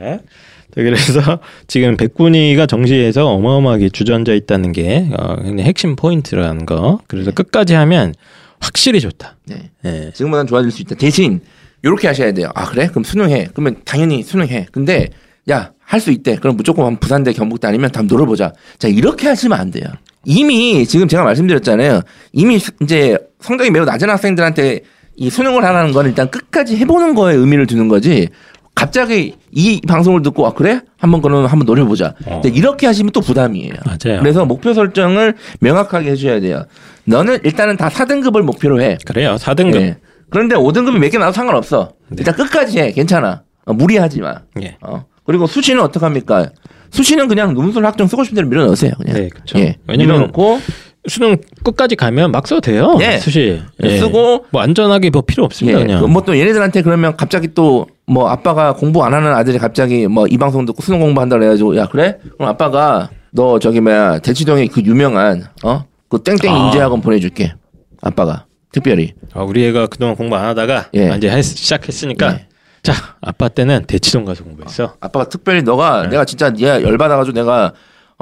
[0.74, 7.00] 자, 그래서 지금 백분위가 정시에서 어마어마하게 주저앉아 있다는 게 어, 굉장히 핵심 포인트라는 거.
[7.06, 8.14] 그래서 끝까지 하면
[8.60, 9.36] 확실히 좋다.
[9.46, 9.70] 네.
[9.84, 10.10] 예.
[10.14, 10.94] 지금보다는 좋아질 수 있다.
[10.94, 11.40] 대신
[11.82, 12.50] 이렇게 하셔야 돼요.
[12.54, 12.86] 아 그래?
[12.86, 13.48] 그럼 수능해.
[13.52, 14.66] 그러면 당연히 수능해.
[14.72, 15.08] 근데
[15.50, 16.36] 야 할 수 있대.
[16.36, 18.52] 그럼 무조건 부산대 경북대 아니면 한번 놀아보자.
[18.78, 19.84] 자 이렇게 하시면 안 돼요.
[20.24, 22.00] 이미 지금 제가 말씀드렸잖아요.
[22.32, 24.80] 이미 수- 이제 성적이 매우 낮은 학생들한테
[25.16, 28.28] 이 수능을 하라는 건 일단 끝까지 해보는 거에 의미를 두는 거지.
[28.74, 30.80] 갑자기 이 방송을 듣고 아 그래?
[30.98, 32.14] 한번 그러면 한번 노려보자.
[32.26, 32.40] 어.
[32.42, 33.74] 근데 이렇게 하시면 또 부담이에요.
[33.84, 34.20] 맞아요.
[34.20, 36.64] 그래서 목표 설정을 명확하게 해줘야 돼요.
[37.04, 38.96] 너는 일단은 다 4등급을 목표로 해.
[39.04, 39.36] 그래요.
[39.36, 39.76] 4등급.
[39.76, 39.96] 예.
[40.30, 41.92] 그런데 5등급이 몇 개 나도 상관없어.
[42.16, 42.92] 일단 끝까지 해.
[42.92, 43.42] 괜찮아.
[43.66, 44.36] 어, 무리하지 마.
[44.62, 44.76] 예.
[44.80, 45.04] 어.
[45.24, 46.50] 그리고 수시는 어떡합니까?
[46.90, 48.92] 수시는 그냥 논술 학종 쓰고 싶은 대로 밀어 넣으세요.
[48.98, 49.14] 그냥.
[49.16, 49.58] 네, 그렇죠.
[49.58, 49.76] 예.
[49.86, 50.60] 왜냐면 밀어 넣고
[51.08, 52.96] 수능 끝까지 가면 막 써도 돼요.
[53.00, 53.18] 예.
[53.18, 53.60] 수시.
[53.82, 55.80] 쓰고 뭐 안전하게 뭐 필요 없습니다.
[55.80, 55.84] 예.
[55.84, 56.10] 그냥.
[56.12, 60.36] 뭐 또 얘네들한테 그러면 갑자기 또 뭐 아빠가 공부 안 하는 아들이 갑자기 뭐 이
[60.36, 62.18] 방송 듣고 수능 공부한다 그래가지고 야 그래?
[62.36, 65.84] 그럼 아빠가 너 저기 뭐야 대치동에 그 유명한 어?
[66.08, 66.56] 그 땡땡 아.
[66.66, 67.54] 인재학원 보내줄게.
[68.02, 69.14] 아빠가 특별히.
[69.32, 71.14] 아, 우리 애가 그동안 공부 안 하다가 예.
[71.16, 72.46] 이제 했- 시작했으니까 예.
[72.82, 74.94] 자 아빠 때는 대치동 가서 공부했어.
[75.00, 76.08] 아빠가 특별히 너가 네.
[76.10, 77.72] 내가 진짜 얘 열받아가지고 내가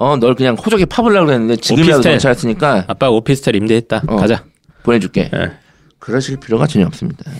[0.03, 2.13] 어 널 그냥 호적에 파보려고 그랬는데 지금이라도 오피스텔.
[2.15, 4.05] 정찰했으니까 아빠 오피스텔 임대했다.
[4.09, 4.17] 어.
[4.17, 4.45] 가자.
[4.83, 5.31] 보내줄게.
[5.35, 5.51] 예.
[5.99, 7.31] 그러실 필요가 전혀 없습니다.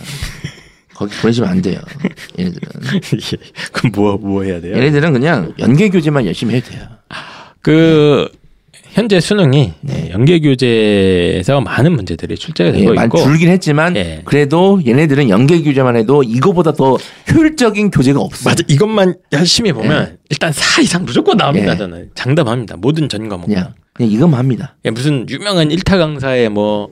[0.93, 1.79] 거기 보내시면 안 돼요.
[2.37, 2.69] 얘네들은.
[3.33, 3.37] 예.
[3.71, 4.75] 그럼 뭐 뭐 해야 돼요?
[4.77, 6.83] 얘네들은 그냥 연계 교재만 열심히 해도 돼요.
[7.63, 8.29] 그
[8.91, 9.73] 현재 수능이
[10.11, 14.21] 연계 교재에서 많은 문제들이 출제가 예, 되고 많이 있고 줄긴 했지만 예.
[14.25, 16.97] 그래도 얘네들은 연계 교재만 해도 이거보다 더
[17.33, 18.49] 효율적인 교재가 없어.
[18.49, 21.77] 맞아 이것만 열심히 보면 일단 4 이상 무조건 나옵니다 예.
[21.77, 24.75] 저는 장담합니다 모든 전 과목 그냥 그냥 이것만 합니다.
[24.85, 26.87] 예, 무슨 유명한 일타 강사의 뭐,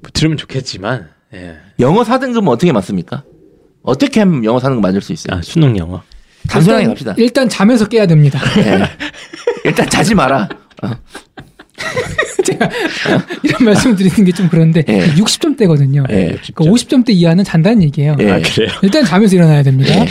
[0.00, 1.56] 뭐 들으면 좋겠지만 예.
[1.80, 3.24] 영어 4등급은 어떻게 맞습니까?
[3.82, 5.38] 어떻게 하면 영어 4등급 맞을 수 있어요?
[5.38, 6.02] 아 수능 영어
[6.48, 7.14] 단순하게 갑시다.
[7.18, 8.40] 일단 잠에서 깨야 됩니다.
[8.58, 8.84] 예.
[9.64, 10.48] 일단 자지 마라.
[10.82, 10.90] 어.
[12.44, 12.68] 제가
[13.42, 15.06] 이런 말씀 드리는 게 좀 그런데 예.
[15.14, 16.10] 60점대거든요.
[16.10, 16.36] 예.
[16.54, 18.16] 그러니까 50점대 이하는 잔다는 얘기예요.
[18.20, 18.30] 예.
[18.30, 19.94] 아 그래요 일단 잠에서 일어나야 됩니다.
[20.00, 20.06] 예.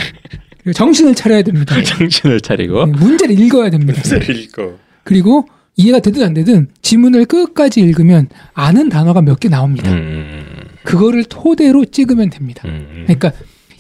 [0.64, 1.76] 그리고 정신을 차려야 됩니다.
[1.84, 4.02] 정신을 차리고 네, 문제를 읽어야 됩니다.
[4.30, 9.90] 읽고 그리고 이해가 되든 안 되든 지문을 끝까지 읽으면 아는 단어가 몇 개 나옵니다.
[9.92, 10.46] 음,
[10.84, 12.64] 그거를 토대로 찍으면 됩니다.
[12.66, 13.06] 음.
[13.08, 13.32] 그러니까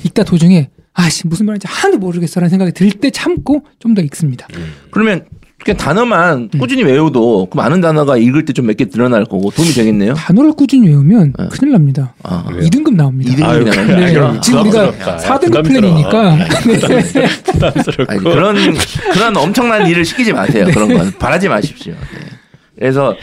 [0.03, 4.47] 읽다 도중에 아씨 무슨 말인지 하나도 모르겠어라는 생각이 들 때 참고 좀 더 읽습니다.
[4.89, 5.25] 그러면
[5.63, 6.59] 그냥 단어만 음.
[6.59, 10.13] 꾸준히 외워도 그 많은 단어가 읽을 때 좀 몇 개 늘어날 거고 도움이 되겠네요.
[10.15, 11.45] 단어를 꾸준히 외우면 네.
[11.51, 12.13] 큰일 납니다.
[12.23, 12.61] 아, 왜요?
[12.69, 13.47] 2등급 나옵니다.
[13.47, 13.85] 아유, 2등급이 그래.
[13.85, 14.25] 나가요.
[14.25, 15.17] 아유, 네, 지금 우리가 부담스럽다.
[15.17, 15.63] 4등급 부담스러워.
[15.63, 17.27] 플랜이니까 네.
[17.51, 18.55] 부담스럽고 아니, 그런
[19.13, 20.65] 그런 엄청난 일을 시키지 마세요.
[20.73, 21.93] 그런 건 바라지 마십시오.
[21.93, 22.19] 네.
[22.77, 23.15] 그래서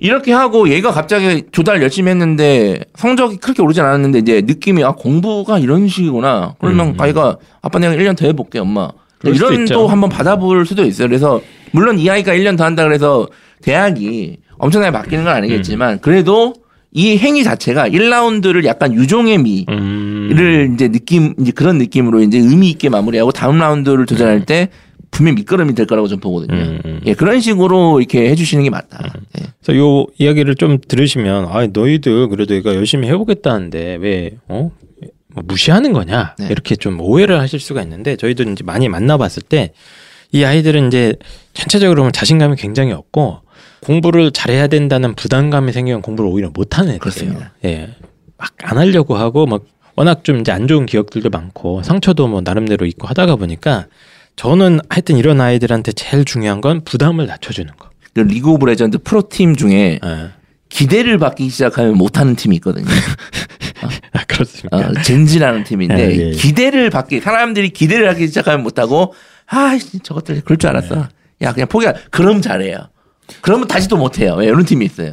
[0.00, 5.58] 이렇게 하고 얘가 갑자기 조달 열심히 했는데 성적이 그렇게 오르지 않았는데 이제 느낌이 아 공부가
[5.58, 6.54] 이런 식이구나.
[6.58, 6.94] 그러면 음.
[6.98, 8.88] 아이가 아빠 내가 1년 더 해볼게 엄마.
[9.22, 9.64] 이런.
[9.66, 11.08] 또 한번 받아볼 수도 있어요.
[11.08, 11.40] 그래서
[11.74, 13.28] 물론 이 아이가 1년 더 한다 그래서
[13.60, 15.36] 대학이 엄청나게 바뀌는 건 음.
[15.36, 16.54] 아니겠지만 그래도
[16.92, 20.30] 이 행위 자체가 1라운드를 약간 유종의 미 음.
[20.32, 24.68] 를 이제 느낌 이제 그런 느낌으로 이제 의미 있게 마무리하고 다음 라운드를 도전할 때
[25.10, 26.56] 분명 밑거름이 될 거라고 저는 보거든요.
[26.56, 27.00] 음, 음.
[27.06, 29.12] 예, 그런 식으로 이렇게 해주시는 게 맞다.
[29.38, 29.44] 예.
[29.62, 34.70] 그래서 요 이야기를 좀 들으시면 아 너희들 그래도 얘가 열심히 해보겠다는데 왜 어?
[35.34, 36.48] 뭐 무시하는 거냐 네.
[36.50, 39.72] 이렇게 좀 오해를 하실 수가 있는데 저희도 이제 많이 만나봤을 때
[40.34, 41.14] 이 아이들은 이제
[41.52, 43.42] 전체적으로 보면 자신감이 굉장히 없고
[43.80, 46.98] 공부를 잘해야 된다는 부담감이 생기면 공부를 오히려 못하는 애들이에요.
[46.98, 47.52] 그렇습니다.
[47.64, 47.90] 예,
[48.36, 49.62] 막 안 하려고 하고 막
[49.94, 53.86] 워낙 좀 이제 안 좋은 기억들도 많고 상처도 뭐 나름대로 있고 하다가 보니까
[54.34, 57.90] 저는 하여튼 이런 아이들한테 제일 중요한 건 부담을 낮춰주는 거.
[58.12, 60.30] 그 리그 오브 레전드 프로팀 중에 예.
[60.68, 62.86] 기대를 받기 시작하면 못하는 팀이 있거든요.
[64.12, 64.78] 아 그렇습니까?
[64.78, 66.30] 어, 젠지라는 팀인데 예, 예.
[66.32, 69.14] 기대를 받기 사람들이 기대를 하기 시작하면 못하고
[69.48, 70.94] 아 저것들 그럴 줄 알았어.
[70.94, 71.02] 네.
[71.42, 71.92] 야 그냥 포기하.
[72.10, 72.88] 그럼 잘해요.
[73.40, 74.36] 그러면 다시 또 못해요.
[74.40, 75.12] 예, 이런 팀이 있어요.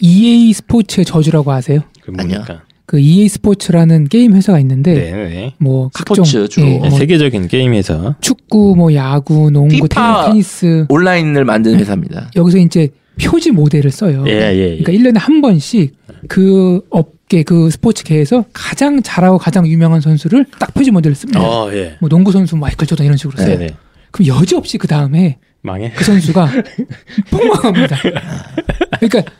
[0.00, 1.80] EA 스포츠의 저주라고 아세요?
[2.02, 2.62] 그 뭡니까?
[2.86, 5.54] 그 EA 스포츠라는 게임 회사가 있는데 네, 네.
[5.58, 6.66] 뭐 각종 스포츠 주로.
[6.66, 9.86] 예, 네, 뭐 세계적인 게임에서 축구, 뭐 야구, 농구.
[9.88, 12.30] 테니스 온라인을 만든 회사입니다.
[12.36, 12.88] 여기서 이제
[13.22, 14.24] 표지 모델을 써요.
[14.26, 14.82] 예, 예, 예.
[14.82, 15.94] 그러니까 1년에 한 번씩
[16.28, 21.40] 그 업 계그 스포츠계에서 가장 잘하고 가장 유명한 선수를 딱 표지 모델을 씁니다.
[21.40, 21.96] 어, 예.
[21.98, 23.58] 뭐 농구 선수 마이클 조던 이런 식으로 써요.
[23.58, 23.74] 네, 네.
[24.10, 25.92] 그럼 여지없이 그 다음에 망해.
[25.96, 26.50] 그 선수가
[27.30, 27.96] 폭망합니다.
[29.00, 29.32] 그러니까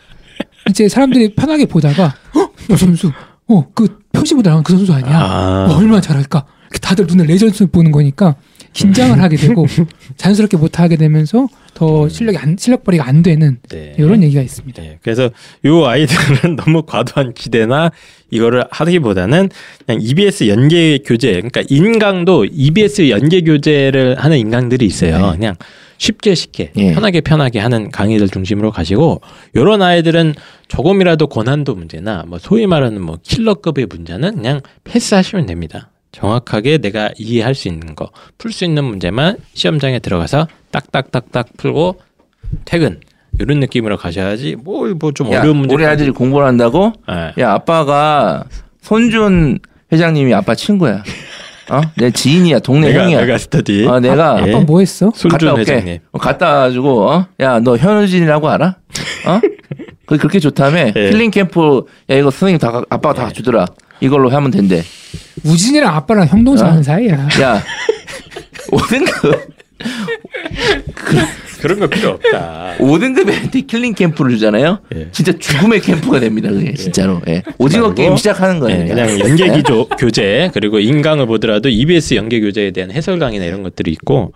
[0.71, 3.13] 이제 사람들이 편하게 보다가 어, 저 선수,
[3.49, 5.19] 어, 그 표지 모델 나온 그 선수 아니야?
[5.19, 5.67] 아.
[5.69, 6.47] 어, 얼마나 잘할까?
[6.81, 8.37] 다들 눈을 레전드 보는 거니까
[8.73, 9.67] 긴장을 하게 되고
[10.17, 11.47] 자연스럽게 못 하게 되면서
[11.83, 13.97] 더 실력이 안, 실력 발휘가 안 되는 네.
[13.99, 14.81] 이런 얘기가 있습니다.
[14.81, 14.99] 네.
[15.03, 15.31] 그래서
[15.65, 17.91] 요 아이들은 너무 과도한 기대나
[18.31, 19.49] 이거를 하기보다는
[19.85, 25.33] 그냥 EBS 연계 교재, 그러니까 인강도 EBS 연계 교재를 하는 인강들이 있어요.
[25.33, 25.39] 네.
[25.39, 25.55] 그냥
[25.99, 26.93] 쉽게 쉽게 예.
[26.93, 29.21] 편하게 편하게 하는 강의들 중심으로 가시고
[29.57, 30.35] 요런 아이들은
[30.69, 35.91] 조금이라도 고난도 문제나 뭐 소위 말하는 뭐 킬러급의 문제는 그냥 패스하시면 됩니다.
[36.13, 41.97] 정확하게 내가 이해할 수 있는 거, 풀 수 있는 문제만 시험장에 들어가서 딱딱딱딱 풀고
[42.65, 43.01] 퇴근.
[43.41, 46.93] 이런 느낌으로 가셔야지 뭘뭐좀 야, 어려운 문제 우리 아들이 공부를 한다고?
[47.11, 47.43] 예.
[47.43, 48.45] 야 아빠가
[48.83, 49.59] 손준
[49.91, 51.03] 회장님이 아빠 친구야.
[51.71, 51.81] 어?
[51.97, 53.21] 내 지인이야, 동네 내가 형이야.
[53.23, 54.51] 내가 스터디 어, 내가 예.
[54.53, 55.07] 아빠 뭐 했어?
[55.07, 55.61] 갔다 손준 올게.
[55.63, 57.27] 회장님 어, 갔다 와가지고 어?
[57.41, 58.77] 야너 현우진이라고 알아?
[59.27, 59.41] 어?
[60.07, 61.11] 그 그렇게 좋다며 예.
[61.11, 63.67] 힐링 캠프 야 이거 선생님 다 가- 아빠가 다 주더라.
[64.01, 64.83] 이걸로 하면 된대.
[65.45, 66.71] 우진이랑 아빠랑 형 동생 어?
[66.71, 67.29] 하는 사이야.
[67.41, 67.63] 야
[68.73, 69.41] 5등급
[71.61, 72.75] 그런 거 필요 없다.
[72.79, 74.81] 5등급한테 힐링 캠프를 주잖아요.
[74.97, 75.09] 예.
[75.13, 76.51] 진짜 죽음의 캠프가 됩니다.
[76.51, 77.21] 그게 진짜로.
[77.29, 77.43] 예.
[77.59, 78.83] 오징어 게임 시작하는 거예요.
[78.83, 83.63] 예, 그냥 연계 기조 교재 그리고 인강을 보더라도 EBS 연계 교재에 대한 해설 강의나 이런
[83.63, 84.33] 것들이 있고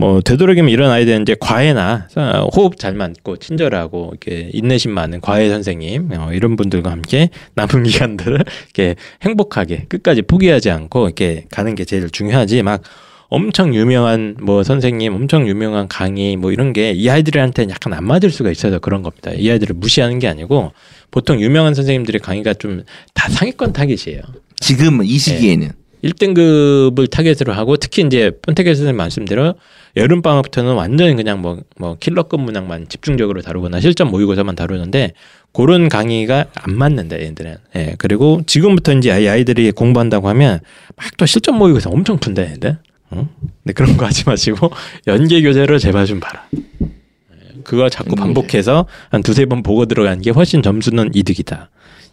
[0.00, 5.50] 뭐 되도록이면 이런 아이들은 이제 과외나 어, 호흡 잘 맞고 친절하고 이렇게 인내심 많은 과외
[5.50, 11.84] 선생님 어, 이런 분들과 함께 남은 기간들을 이렇게 행복하게 끝까지 포기하지 않고 이렇게 가는 게
[11.84, 12.80] 제일 중요하지 막
[13.28, 18.30] 엄청 유명한 뭐 선생님, 엄청 유명한 강의 뭐 이런 게 이 아이들한테는 약간 안 맞을
[18.30, 19.30] 수가 있어서 그런 겁니다.
[19.32, 20.72] 이 아이들을 무시하는 게 아니고
[21.12, 22.84] 보통 유명한 선생님들의 강의가 좀
[23.14, 24.22] 다 상위권 타깃이에요.
[24.58, 25.68] 지금 이 시기에는
[26.04, 29.54] 1등급을 타겟으로 하고 특히 이제 폰테게 선생님 말씀대로
[29.96, 35.12] 여름 방학부터는 완전히 그냥 뭐 뭐 킬러급 문항만 집중적으로 다루거나 실전 모의고사만 다루는데
[35.52, 37.56] 그런 강의가 안 맞는다 얘들은.
[37.76, 37.94] 예.
[37.98, 40.60] 그리고 지금부터 이제 아이 아이들이 공부한다고 하면
[40.96, 42.78] 막 또 실전 모의고사 엄청 푼다 얘들.
[43.14, 43.28] 응?
[43.64, 44.70] 근데 그런 거 하지 마시고
[45.08, 46.46] 연계 교재로 제발 좀 봐라.
[46.52, 51.70] 예, 그거 자꾸 연계 반복해서 한 두세 번 보고 들어가는 게 훨씬 점수는 이득이다.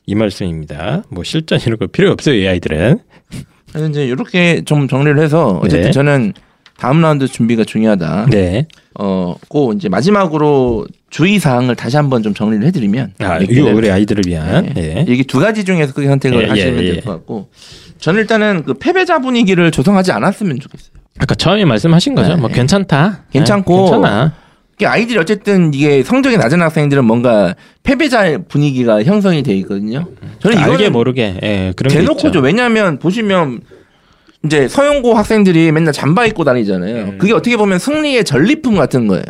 [0.07, 1.03] 이 말씀입니다.
[1.09, 2.99] 뭐 실전 이런 거 필요 없어요, 이 아이들은.
[3.77, 5.91] 그래서 이제 이렇게 좀 정리를 해서 어쨌든 네.
[5.91, 6.33] 저는
[6.77, 8.27] 다음 라운드 준비가 중요하다.
[8.29, 8.67] 네.
[8.99, 14.73] 어, 고 이제 마지막으로 주의 사항을 다시 한번 좀 정리를 해드리면 아, 우리 아이들을 위한.
[14.73, 15.05] 네.
[15.07, 15.11] 예.
[15.11, 16.93] 이게 두 가지 중에서 크게 선택을 예, 하시면 예, 예.
[16.93, 17.49] 될것 같고
[17.99, 20.91] 저는 일단은 그 패배자 분위기를 조성하지 않았으면 좋겠어요.
[21.19, 22.29] 아까 처음에 말씀하신 거죠.
[22.29, 22.35] 네.
[22.35, 23.25] 뭐 괜찮다.
[23.31, 24.33] 괜찮고 네, 괜찮아.
[24.77, 30.05] 이게 아이들이 어쨌든 이게 성적이 낮은 학생들은 뭔가 패배자 분위기가 형성이 돼 있거든요.
[30.39, 32.39] 저는 이거는 모르게 예, 그런 게 대놓고죠.
[32.41, 33.61] 왜냐하면 보시면
[34.45, 37.05] 이제 서영고 학생들이 맨날 잠바 입고 다니잖아요.
[37.05, 37.17] 음.
[37.17, 39.23] 그게 어떻게 보면 승리의 전리품 같은 거예요.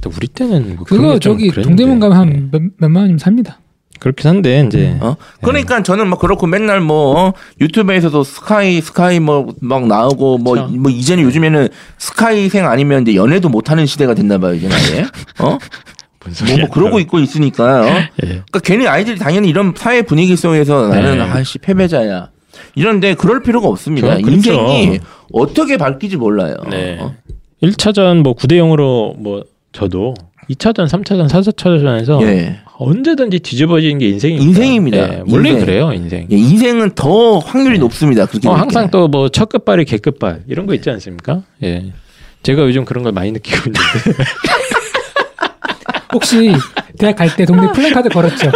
[0.00, 1.50] 또 우리 때는 뭐 그거 저기.
[1.50, 3.60] 동대문 가면 한 몇, 몇만 원이면 삽니다.
[3.98, 5.16] 그렇긴 한데 이제 어?
[5.42, 7.32] 그러니까 저는 뭐 그렇고 맨날 뭐 어?
[7.60, 10.72] 유튜브에서도 스카이 스카이 뭐 막 나오고 뭐 그렇죠.
[10.74, 15.02] 뭐 이제는 요즘에는 스카이생 아니면 이제 연애도 못 하는 시대가 됐나 봐요, 이제 나에.
[15.40, 15.58] 어?
[16.24, 16.58] 뭔 뭐.
[16.58, 17.82] 뭐 그러고 있고 있으니까.
[17.82, 17.86] 어?
[17.86, 18.26] 예.
[18.26, 21.24] 그러니까 괜히 아이들이 당연히 이런 사회 분위기 속에서 나는 네.
[21.24, 22.30] 아씨 패배자야.
[22.74, 24.16] 이런데 그럴 필요가 없습니다.
[24.16, 24.30] 그렇죠.
[24.30, 25.00] 인생이
[25.32, 26.56] 어떻게 바뀔지 몰라요.
[26.70, 26.98] 네.
[27.00, 27.14] 어?
[27.62, 30.14] 1차전 뭐 9대 0으로 뭐 저도
[30.50, 32.60] 2차전, 3차전, 4차전에서 예.
[32.78, 34.44] 언제든지 뒤집어지는 게 인생입니다.
[34.48, 34.96] 인생입니다.
[34.98, 35.66] 예, 원래 인생.
[35.66, 36.26] 그래요, 인생.
[36.30, 38.24] 예, 인생은 더 확률이 높습니다.
[38.26, 38.90] 그렇게 어, 될 항상 게.
[38.92, 41.42] 또뭐 첫 끝발이 개끝발 이런 거 있지 않습니까?
[41.62, 41.92] 예.
[42.42, 43.80] 제가 요즘 그런 걸 많이 느끼고 있는데.
[46.14, 46.52] 혹시
[46.98, 48.50] 대학 갈 때 동네 플랜카드 걸었죠?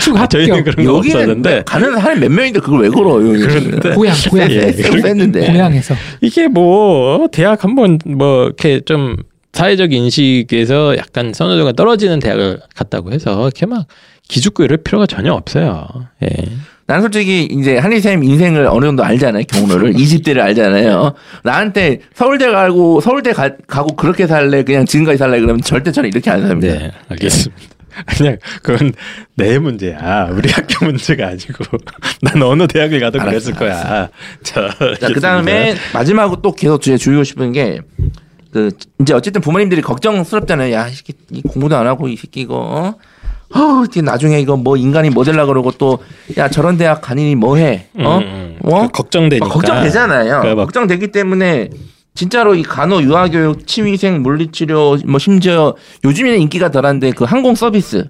[0.00, 0.30] 축 합격.
[0.30, 3.24] 저희는 그런 거 없었는데 가는 사람이 몇 명인데 그걸 왜 걸어요?
[3.32, 4.50] 그런데 고향, 고향.
[4.52, 5.46] 예, 뺐는데.
[5.52, 5.94] 고향에서.
[6.20, 9.16] 이게 뭐 대학 한번 뭐 이렇게 좀
[9.54, 13.86] 사회적 인식에서 약간 선호도가 떨어지는 대학을 갔다고 해서 이렇게 막
[14.28, 15.86] 기죽고 이럴 필요가 전혀 없어요.
[16.22, 16.28] 예.
[16.86, 19.44] 나는 솔직히 이제 한희쌤 인생을 어느 정도 알잖아요.
[19.48, 21.14] 경로를 20대를 알잖아요.
[21.42, 26.30] 나한테 서울대 가고 서울대 가, 고 그렇게 살래 그냥 지금까지 살래 그러면 절대 저는 이렇게
[26.30, 26.74] 안 삽니다.
[26.74, 27.62] 네, 알겠습니다.
[28.18, 28.92] 그냥 그건
[29.36, 30.28] 내 문제야.
[30.32, 31.64] 우리 학교 문제가 아니고
[32.20, 34.08] 난 어느 대학을 가도 알았어, 그랬을 거야.
[34.42, 34.68] 자,
[35.00, 37.80] 자, 그 다음에 마지막으로 또 계속 주에 주고 싶은 게,
[38.54, 40.72] 그, 이제 어쨌든 부모님들이 걱정스럽잖아요.
[40.72, 42.94] 야, 이 새끼, 이 공부도 안 하고, 이 새끼 이거, 어?
[43.58, 45.98] 어, 나중에 이거 뭐 인간이 뭐 되려 그러고 또,
[46.38, 47.88] 야, 저런 대학 가니 뭐 해?
[47.98, 48.18] 어?
[48.18, 48.58] 음, 음.
[48.62, 48.82] 어?
[48.82, 49.44] 그 걱정되니까.
[49.44, 50.24] 막 걱정되잖아요.
[50.38, 51.70] 그러니까 막 걱정되기 때문에
[52.14, 58.04] 진짜로 이 간호, 유아교육, 치위생, 물리치료, 뭐 심지어 요즘에는 인기가 덜한데 그 항공 서비스,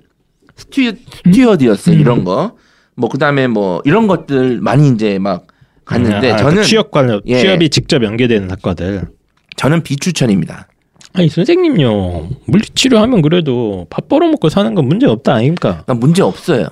[0.56, 0.92] 스튜,
[1.24, 2.00] 스튜어디어스 음.
[2.00, 2.52] 이런 거,
[2.96, 5.46] 뭐 그다음에 뭐 이런 것들 많이 이제 막
[5.86, 7.40] 갔는데 아, 저는 그 취업 관련 예.
[7.40, 9.08] 취업이 직접 연계되는 학과들.
[9.56, 10.68] 저는 비추천입니다.
[11.14, 15.82] 아니 선생님요 물리치료하면 그래도 밥 벌어먹고 사는 건 문제 없다 아닙니까?
[15.84, 16.68] 그러니까 문제 없어요.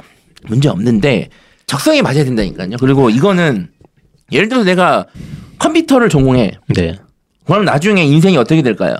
[0.49, 1.29] 문제 없는데
[1.67, 2.77] 적성에 맞아야 된다니까요.
[2.81, 3.69] 그리고 이거는
[4.33, 5.07] 예를 들어서 내가
[5.59, 6.53] 컴퓨터를 전공해.
[6.75, 6.97] 네.
[7.47, 8.97] 그럼 나중에 인생이 어떻게 될까요?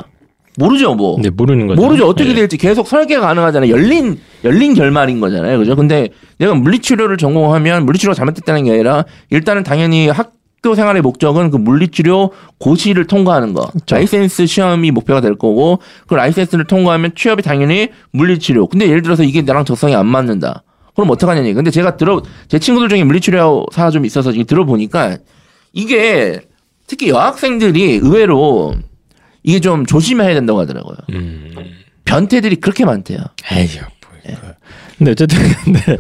[0.59, 1.15] 모르죠, 뭐.
[1.17, 1.81] 근데 모르는 거죠.
[1.81, 2.07] 모르죠.
[2.07, 2.35] 어떻게 예.
[2.35, 3.71] 될지 계속 설계가 가능하잖아요.
[3.71, 5.59] 열린, 열린 결말인 거잖아요.
[5.59, 5.75] 그죠?
[5.75, 11.57] 근데 내가 물리치료를 전공하면 물리치료가 잘못됐다는 게 아니라 일단은 당연히 학 교 생활의 목적은 그
[11.57, 13.71] 물리치료 고시를 통과하는 거.
[13.91, 18.69] 라이센스 시험이 목표가 될 거고 그 라이센스를 통과하면 취업이 당연히 물리치료.
[18.69, 20.63] 근데 예를 들어서 이게 나랑 적성이 안 맞는다.
[20.95, 21.53] 그럼 어떡하냐니.
[21.55, 25.19] 근데 제가 들어, 제 친구들 중에 물리치료사 좀 있어서 이게 들어보니까
[25.73, 26.41] 이게
[26.87, 28.75] 특히 여학생들이 의외로
[29.43, 30.97] 이게 좀 조심해야 된다고 하더라고요.
[31.11, 31.55] 음.
[32.05, 33.19] 변태들이 그렇게 많대요.
[33.51, 34.39] 에이, 뭐 이거.
[35.03, 35.81] 근데 어쨌든 근데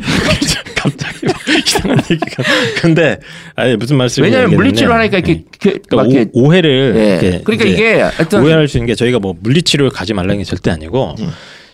[0.77, 2.43] 갑자기 뭐 이상한 얘기가.
[2.81, 3.19] 근데
[3.57, 4.57] 아니 무슨 말씀인지 왜냐하면.
[4.57, 5.45] 물리치료 하니까 이렇게, 네.
[5.63, 7.09] 이렇게 그러니까 오, 오해를 예.
[7.27, 10.71] 이렇게 그러니까 이게 하여튼 오해할 수 있는 게 저희가 뭐 물리치료를 가지 말라는 게 절대
[10.71, 11.27] 아니고 예.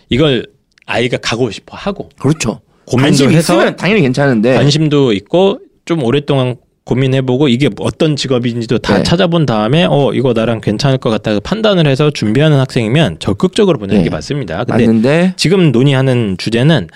[0.09, 0.47] 이걸
[0.87, 2.61] 아이가 가고 싶어 하고 그렇죠.
[2.87, 6.57] 고민도 관심 해서 있으면 당연히 괜찮은데 관심도 있고 좀 오랫동안
[6.88, 9.03] 고민해보고 이게 어떤 직업인지도 다 네.
[9.03, 14.05] 찾아본 다음에 어 이거 나랑 괜찮을 것 같다 판단을 해서 준비하는 학생이면 적극적으로 보내는 네.
[14.05, 14.64] 게 맞습니다.
[14.64, 16.88] 근데 맞는데 지금 논의하는 주제는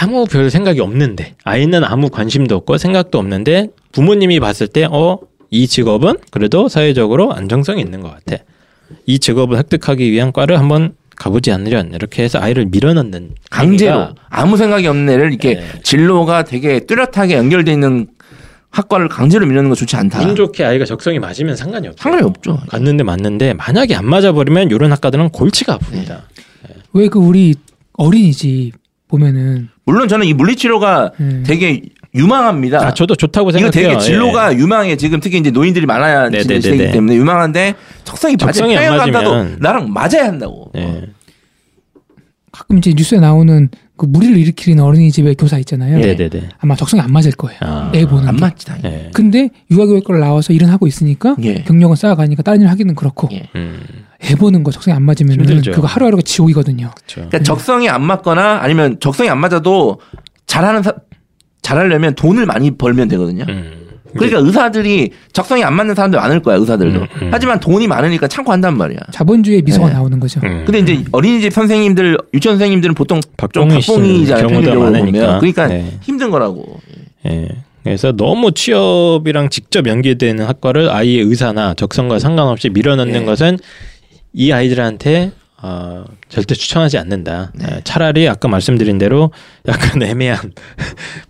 [0.00, 5.18] 아무 별 생각이 없는데 아이는 아무 관심도 없고 생각도 없는데 부모님이 봤을 때 어
[5.54, 8.42] 이 직업은 그래도 사회적으로 안정성이 있는 것 같아.
[9.04, 14.86] 이 직업을 획득하기 위한 과를 한번 가보지 않으련 이렇게 해서 아이를 밀어넣는 강제로 아무 생각이
[14.86, 15.62] 없는 애를 이렇게 네.
[15.82, 18.06] 진로가 되게 뚜렷하게 연결돼 있는
[18.72, 20.20] 학과를 강제로 밀는 거 좋지 않다.
[20.22, 22.02] 운 좋게 아이가 적성이 맞으면 상관이 없죠.
[22.02, 22.58] 상관이 없죠.
[22.68, 26.22] 갔는데 맞는데 만약에 안 맞아버리면 이런 학과들은 골치가 아픕니다.
[26.94, 27.54] 왜그 우리
[27.92, 28.72] 어린이집
[29.08, 31.44] 보면은 물론 저는 이 물리치료가 음.
[31.46, 31.82] 되게
[32.14, 32.86] 유망합니다.
[32.86, 33.90] 아 저도 좋다고 이거 생각해요.
[33.90, 34.96] 되게 진로가 유망해.
[34.96, 36.90] 지금 특히 이제 노인들이 많아야 네, 지는 네, 네, 네.
[36.92, 39.56] 때문에 유망한데 적성이 적성이 안 맞으면.
[39.60, 40.70] 나랑 맞아야 한다고.
[40.76, 40.80] 예.
[40.80, 41.02] 예.
[42.52, 43.70] 가끔 이제 뉴스에 나오는
[44.02, 45.96] 그 무리를 일으키는 어린이집의 교사 있잖아요.
[45.96, 46.16] 네.
[46.16, 46.48] 네네네.
[46.58, 47.60] 아마 적성이 안 맞을 거예요.
[47.60, 47.92] 아.
[47.94, 48.40] 애 보는 안 게.
[48.40, 48.96] 맞지 당연히.
[48.96, 49.10] 예.
[49.14, 51.62] 근데 육아교육과를 나와서 일은 하고 있으니까 예.
[51.62, 53.48] 경력은 쌓아가니까 다른 일 하기는 그렇고 예.
[53.54, 53.78] 음,
[54.24, 55.70] 애 보는 거 적성이 안 맞으면 힘들죠.
[55.70, 56.90] 그거 하루하루가 지옥이거든요.
[56.96, 57.28] 그렇죠.
[57.28, 60.00] 그러니까 적성이 안 맞거나 아니면 적성이 안 맞아도
[60.46, 60.94] 잘하는 사,
[61.62, 63.44] 잘하려면 돈을 많이 벌면 되거든요.
[63.48, 63.81] 음.
[64.14, 67.00] 그러니까 의사들이 적성이 안 맞는 사람들 많을 거야 의사들도.
[67.00, 67.28] 음, 음.
[67.32, 68.98] 하지만 돈이 많으니까 참고 한단 말이야.
[69.12, 69.94] 자본주의 미소가 네.
[69.94, 70.40] 나오는 거죠.
[70.44, 70.64] 음.
[70.64, 74.46] 근데 이제 어린이집 선생님들, 유치원 선생님들은 보통 씨는 박봉이잖아요.
[74.46, 75.18] 경우가 평균적으로 많으니까.
[75.26, 75.38] 보면.
[75.40, 75.98] 그러니까 네.
[76.02, 76.80] 힘든 거라고.
[77.26, 77.48] 예.
[77.82, 83.24] 그래서 너무 취업이랑 직접 연계되는 학과를 아이의 의사나 적성과 상관없이 밀어넣는 예.
[83.24, 83.58] 것은
[84.32, 87.52] 이 아이들한테 어, 절대 추천하지 않는다.
[87.54, 87.66] 네.
[87.76, 89.30] 예, 차라리 아까 말씀드린 대로
[89.68, 90.52] 약간 애매한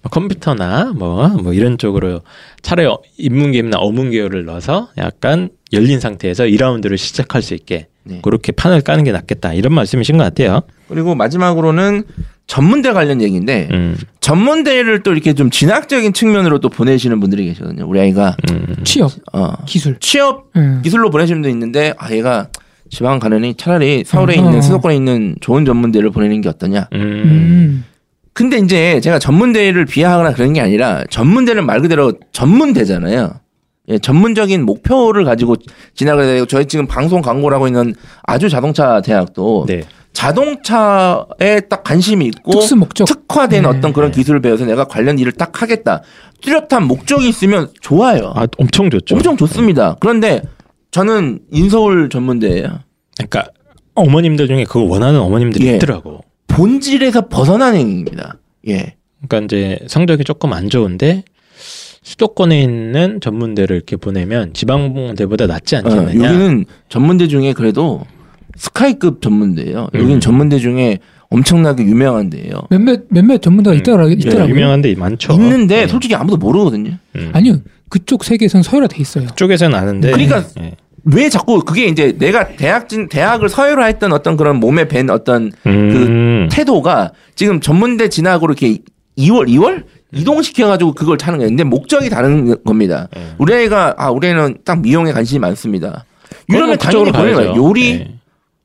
[0.01, 2.23] 뭐 컴퓨터나 뭐, 뭐 이런 쪽으로
[2.63, 8.21] 차라리 어- 인문계나 어문계열을 넣어서 약간 열린 상태에서 2라운드를 시작할 수 있게 네.
[8.23, 9.53] 그렇게 판을 까는 게 낫겠다.
[9.53, 10.63] 이런 말씀이신 것 같아요.
[10.89, 12.05] 그리고 마지막으로는
[12.47, 17.87] 전문대 관련 얘기인데 음, 전문대를 또 이렇게 좀 진학적인 측면으로 또 보내시는 분들이 계시거든요.
[17.87, 18.77] 우리 아이가 음.
[18.85, 19.99] 취업, 어, 기술.
[20.01, 20.81] 취업 음.
[20.83, 22.49] 기술로 보내시는 분도 있는데 아 얘가
[22.93, 24.37] 지방 가느니 차라리 서울에 어.
[24.37, 26.89] 있는 수도권에 있는 좋은 전문대를 보내는 게 어떠냐.
[26.93, 27.01] 음.
[27.01, 27.85] 음.
[28.35, 33.31] 근데 이제 제가 전문대를 비하하거나 그런 게 아니라 전문대는 말 그대로 전문대잖아요.
[33.89, 35.57] 예, 전문적인 목표를 가지고
[35.95, 39.83] 진학을 해야 되고 저희 지금 방송 광고를 하고 있는 아주 자동차 대학도 네.
[40.13, 43.07] 자동차에 딱 관심이 있고 특수 목적.
[43.07, 43.69] 특화된 네.
[43.69, 46.03] 어떤 그런 기술을 배워서 내가 관련 일을 딱 하겠다.
[46.43, 48.33] 뚜렷한 목적이 있으면 좋아요.
[48.35, 49.15] 아, 엄청 좋죠.
[49.15, 49.97] 엄청 좋습니다.
[49.99, 50.43] 그런데
[50.93, 52.81] 저는 인서울 전문대예요.
[53.17, 53.47] 그러니까
[53.95, 55.77] 어머님들 중에 그거 원하는 어머님들이 예.
[55.77, 56.21] 있더라고.
[56.47, 58.39] 본질에서 벗어난 행위입니다.
[58.69, 58.95] 예.
[59.27, 61.25] 그러니까 이제 성적이 조금 안 좋은데
[62.03, 66.29] 수도권에 있는 전문대를 이렇게 보내면 지방대보다 낫지 어, 않겠느냐.
[66.29, 68.03] 여기는 전문대 중에 그래도
[68.57, 69.89] 스카이급 전문대예요.
[69.95, 70.21] 여기는 음.
[70.21, 70.99] 전문대 중에
[71.31, 72.67] 엄청나게 유명한 데예요.
[72.69, 74.55] 몇몇 몇몇 전문가가 있더라 예, 있더라고요.
[74.55, 75.33] 유명한 데 많죠.
[75.35, 75.87] 있는데 예.
[75.87, 76.99] 솔직히 아무도 모르거든요.
[77.17, 77.31] 음.
[77.33, 77.61] 아니요.
[77.93, 79.27] 그쪽 세계에선 서열화돼 있어요.
[79.37, 80.13] 쪽에서는 아는데.
[80.13, 80.77] 그러니까 예.
[81.05, 86.49] 왜 자꾸 그게 이제 내가 대학진 대학을 서열화했던 어떤 그런 몸에 밴 어떤 음.
[86.51, 88.79] 태도가 지금 전문대 진학으로 이렇게
[89.19, 91.51] 2월 2월 이동시켜 가지고 그걸 차는 거예요.
[91.51, 93.09] 근데 목적이 다른 겁니다.
[93.15, 93.35] 예.
[93.37, 96.07] 우리 아이가 아 우리 애는 딱 미용에 관심이 많습니다.
[96.49, 97.37] 이러면 그건 당연히 보내요.
[97.37, 97.57] 가야죠.
[97.63, 98.15] 요리 예.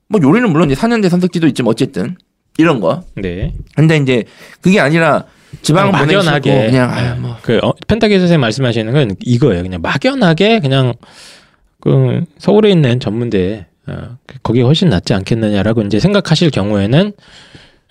[0.07, 2.15] 뭐 요리는 물론 이제 4년제 선택지도 있지만 어쨌든
[2.57, 3.03] 이런 거.
[3.15, 3.53] 네.
[3.75, 4.23] 근데 이제
[4.61, 5.25] 그게 아니라
[5.61, 7.01] 지방 그냥 보내시고 막연하게 그냥 예.
[7.09, 9.63] 아, 뭐 그 어, 펜타기 선생님 말씀하시는 건 이거예요.
[9.63, 10.93] 그냥 막연하게 그냥
[11.79, 17.13] 그 서울에 있는 전문대 어, 거기 훨씬 낫지 않겠느냐라고 이제 생각하실 경우에는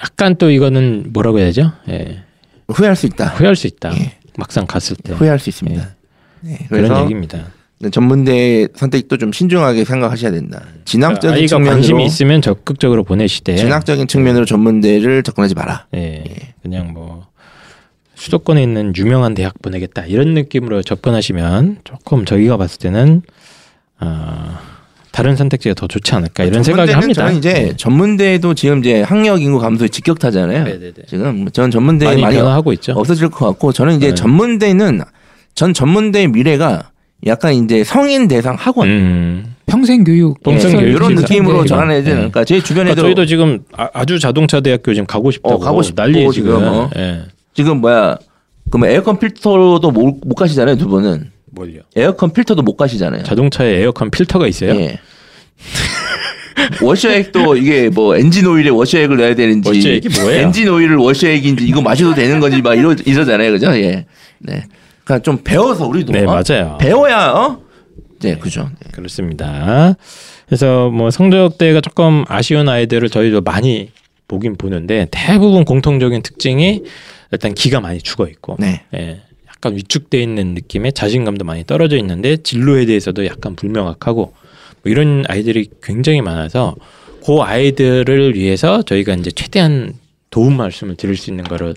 [0.03, 1.73] 약간 또 이거는 뭐라고 해야 되죠?
[1.89, 2.23] 예.
[2.69, 3.29] 후회할 수 있다.
[3.29, 3.93] 후회할 수 있다.
[3.99, 4.13] 예.
[4.37, 5.95] 막상 갔을 때 후회할 수 있습니다.
[6.43, 7.47] 네, 그런 그래서 얘기입니다.
[7.91, 10.63] 전문대 선택도 좀 신중하게 생각하셔야 된다.
[10.85, 15.87] 진학적인 아이가 측면으로 관심이 있으면 적극적으로 보내시되 진학적인 측면으로 전문대를 접근하지 마라.
[15.95, 16.25] 예,
[16.63, 17.27] 그냥 뭐
[18.17, 23.23] 수도권에 있는 유명한 대학 보내겠다 이런 느낌으로 접근하시면 조금 저희가 봤을 때는
[23.99, 24.61] 아
[25.13, 27.23] 다른 선택지가 더 좋지 않을까 이런 생각이 전문대는 합니다.
[27.27, 27.77] 저는 이제 네.
[27.77, 30.65] 전문대도 지금 이제 학력 인구 감소에 직격타잖아요.
[30.65, 30.93] 네네네.
[31.07, 32.93] 지금 전 전문대 많이, 많이, 변화하고 있죠.
[32.93, 34.15] 없어질 것 같고 저는 이제 네.
[34.15, 35.01] 전문대는
[35.55, 36.91] 전 전문대의 미래가
[37.27, 39.55] 약간 이제 성인 대상 학원 음.
[39.67, 41.23] 평생 교육, 평생 예, 교육 이런 진짜.
[41.23, 41.67] 느낌으로 네.
[41.69, 42.15] 전환해야 네.
[42.15, 45.83] 되니까 제 주변에도 그러니까 저희도 지금 아- 아주 자동차 대학교 지금 가고 싶다고 어, 가고
[45.83, 46.63] 싶고 난리에 지금, 지금.
[46.63, 46.91] 어.
[46.97, 47.23] 예.
[47.57, 48.19] 지금 뭐야
[48.71, 51.81] 그뭐 에어컨 필터도 못, 못 가시잖아요 두 분은 뭘요?
[51.97, 53.23] 에어컨 필터도 못 가시잖아요.
[53.25, 54.79] 자동차에 에어컨 필터가 있어요?
[54.79, 54.99] 예.
[56.83, 60.41] 워셔액도 이게 뭐 엔진 오일에 워셔액을 넣어야 되는지 워셔액이 뭐예요?
[60.43, 63.75] 엔진 오일을 워셔액인지 이거 마셔도 되는 건지 막 이러 이러잖아요, 그죠?
[63.77, 64.07] 예.
[64.39, 64.65] 네.
[65.05, 66.27] 그러니까 좀 배워서 우리도 네, 어?
[66.27, 66.77] 맞아요.
[66.79, 67.61] 배워야 어?
[68.21, 68.71] 네, 그죠.
[68.83, 68.91] 네.
[68.93, 69.95] 그렇습니다.
[70.47, 73.91] 그래서 뭐 성적대가 조금 아쉬운 아이들을 저희도 많이
[74.29, 76.83] 보긴 보는데 대부분 공통적인 특징이
[77.33, 78.83] 일단 기가 많이 죽어 있고 네.
[78.95, 84.35] 예, 약간 위축돼 있는 느낌에 자신감도 많이 떨어져 있는데 진로에 대해서도 약간 불명확하고
[84.83, 86.77] 뭐 이런 아이들이 굉장히 많아서
[87.25, 89.95] 그 아이들을 위해서 저희가 이제 최대한
[90.31, 91.75] 도움 말씀을 드릴 수 있는 거를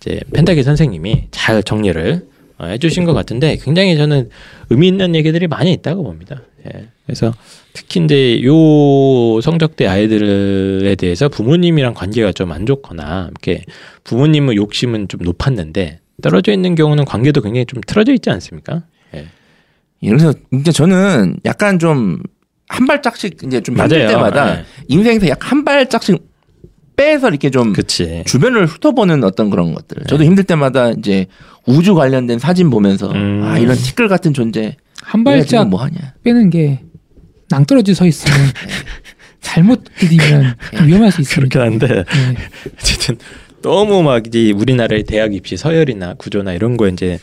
[0.00, 2.26] 이제 펜타기 선생님이 잘 정리를
[2.58, 4.30] 어, 해주신 것 같은데 굉장히 저는
[4.70, 6.42] 의미 있는 얘기들이 많이 있다고 봅니다.
[6.66, 6.88] 예.
[7.06, 7.32] 그래서
[7.72, 13.64] 특히 이제 요 성적대 아이들에 대해서 부모님이랑 관계가 좀 안 좋거나 이렇게
[14.04, 18.82] 부모님의 욕심은 좀 높았는데 떨어져 있는 경우는 관계도 굉장히 좀 틀어져 있지 않습니까?
[19.14, 19.26] 예.
[20.00, 22.18] 그래서 이제 저는 약간 좀
[22.68, 24.08] 한 발짝씩 이제 좀 맞아요.
[24.08, 24.64] 때마다 네.
[24.88, 26.22] 인생에서 약 한 발짝씩
[26.96, 28.22] 빼서 이렇게 좀 그치.
[28.26, 30.04] 주변을 훑어보는 어떤 그런 것들.
[30.08, 31.26] 저도 힘들 때마다 이제
[31.66, 33.42] 우주 관련된 사진 보면서 음.
[33.44, 34.76] 아 이런 티끌 같은 존재.
[35.12, 36.14] 한 발짝 뭐 하냐.
[36.24, 36.80] 빼는 게
[37.50, 38.34] 낭떠러지 서 있으면
[39.42, 40.54] 잘못 디디면
[40.86, 41.58] 위험할 수 있습니다.
[41.58, 42.36] 그렇긴 한데 네.
[42.78, 43.18] 어쨌든
[43.60, 47.18] 너무 막 이제 우리나라의 대학 입시 서열이나 구조나 이런 거에 이제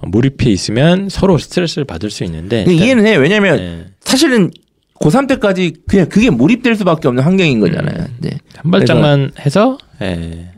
[0.00, 3.20] 몰입해 있으면 서로 스트레스를 받을 수 있는데 이해는 해요.
[3.20, 3.84] 왜냐면 예.
[4.00, 4.50] 사실은
[4.98, 8.06] 고3 때까지 그냥 그게 몰입될 수밖에 없는 환경인 거잖아요.
[8.18, 8.30] 네.
[8.56, 10.52] 한 발짝만 해서 예.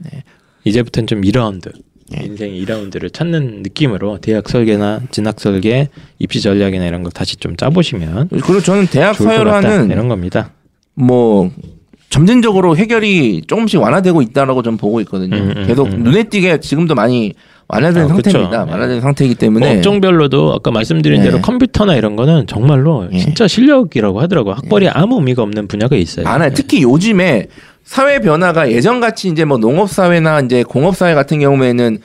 [0.62, 1.72] 이제부터는 좀 2라운드
[2.22, 5.88] 인생 2라운드를 찾는 느낌으로 대학 설계나 진학 설계
[6.18, 10.52] 입시 전략이나 이런 거 다시 좀 짜보시면 그리고 저는 대학 서열화는 이런 겁니다.
[10.94, 11.50] 뭐
[12.10, 15.36] 점진적으로 해결이 조금씩 완화되고 있다라고 좀 보고 있거든요.
[15.36, 16.02] 음, 음, 계속 음.
[16.04, 17.34] 눈에 띄게 지금도 많이
[17.68, 18.64] 완화된 아, 상태입니다.
[18.64, 18.72] 그쵸.
[18.72, 21.26] 완화된 상태이기 때문에 뭐 업종별로도 아까 말씀드린 네.
[21.28, 23.18] 대로 컴퓨터나 이런 거는 정말로 예.
[23.18, 24.54] 진짜 실력이라고 하더라고요.
[24.54, 26.24] 학벌이 아무 의미가 없는 분야가 있어요.
[26.24, 26.50] 많아요.
[26.54, 27.46] 특히 요즘에
[27.88, 31.96] 사회 변화가 예전 같이 이제 뭐 농업 사회나 이제 공업 사회 같은 경우에는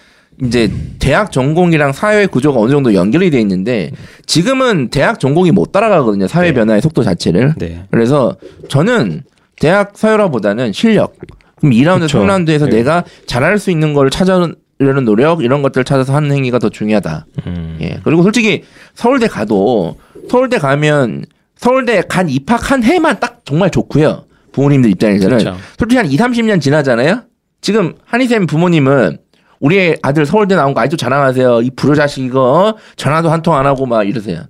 [0.42, 3.92] 이제 대학 전공이랑 사회 구조가 어느 정도 연결이 돼 있는데
[4.26, 6.30] 지금은 대학 전공이 못 따라가거든요.
[6.30, 6.54] 사회 네.
[6.54, 7.56] 변화의 속도 자체를.
[7.58, 7.84] 네.
[7.92, 8.38] 그래서
[8.70, 9.24] 저는
[9.60, 11.18] 대학 서열화보다는 실력.
[11.58, 12.20] 그럼 2라운드, 그쵸.
[12.20, 12.78] 3라운드에서 네.
[12.78, 17.26] 내가 잘할 수 있는 걸 찾아내려는 노력 이런 것들을 찾아서 하는 행위가 더 중요하다.
[17.46, 17.78] 음.
[17.82, 18.00] 예.
[18.06, 18.64] 그리고 솔직히
[18.96, 19.98] 서울대 가도
[20.30, 21.26] 서울대 가면
[21.58, 24.24] 서울대 간 입학한 해만 딱 정말 좋고요.
[24.54, 25.58] 부모님들 입장에서는 그렇죠.
[25.78, 27.24] 솔직히 한 2, 30년 지나잖아요.
[27.62, 29.18] 지금 한희쌤 부모님은
[29.60, 31.62] 우리 아들 서울대 나온 거 아직도 자랑하세요.
[31.62, 34.44] 이 불효자식 이거 전화도 한 통 안 하고 막 이러세요.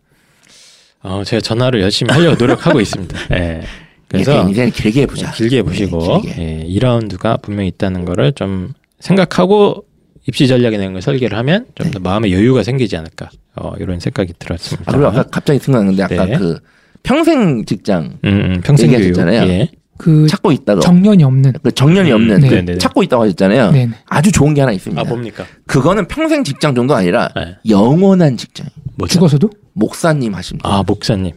[1.01, 3.17] 어, 제가 전화를 열심히 하려고 노력하고 있습니다.
[3.33, 3.61] 예.
[4.07, 5.31] 그래서 그래서 인생을 길게 해보자.
[5.31, 6.41] 길게 보시고 네, 길게.
[6.41, 9.85] 예, 2라운드가 분명히 있다는 거를 좀 생각하고
[10.27, 14.89] 입시 전략에 대한 걸 설계를 하면 좀더 마음의 여유가 생기지 않을까 어, 이런 생각이 들었습니다.
[14.89, 16.37] 아, 그리고 아까 갑자기 생각났는데 아까 네.
[16.37, 16.59] 그
[17.03, 19.49] 평생 직장 음, 음, 평생 교육 얘기하셨잖아요.
[19.51, 19.69] 예.
[20.03, 21.53] 그 찾고 있다가 정년이 없는.
[21.63, 22.49] 그 정년이 음, 없는 네.
[22.49, 22.77] 그 네네네.
[22.77, 23.71] 찾고 있다고 하셨잖아요.
[23.71, 23.89] 네.
[24.05, 25.01] 아주 좋은 게 하나 있습니다.
[25.01, 25.45] 아 뭡니까?
[25.65, 27.55] 그거는 평생 직장 정도 아니라 네.
[27.69, 28.67] 영원한 직장.
[28.97, 29.13] 뭐죠?
[29.13, 30.67] 죽어서도 목사님 하십니다.
[30.69, 31.31] 아 목사님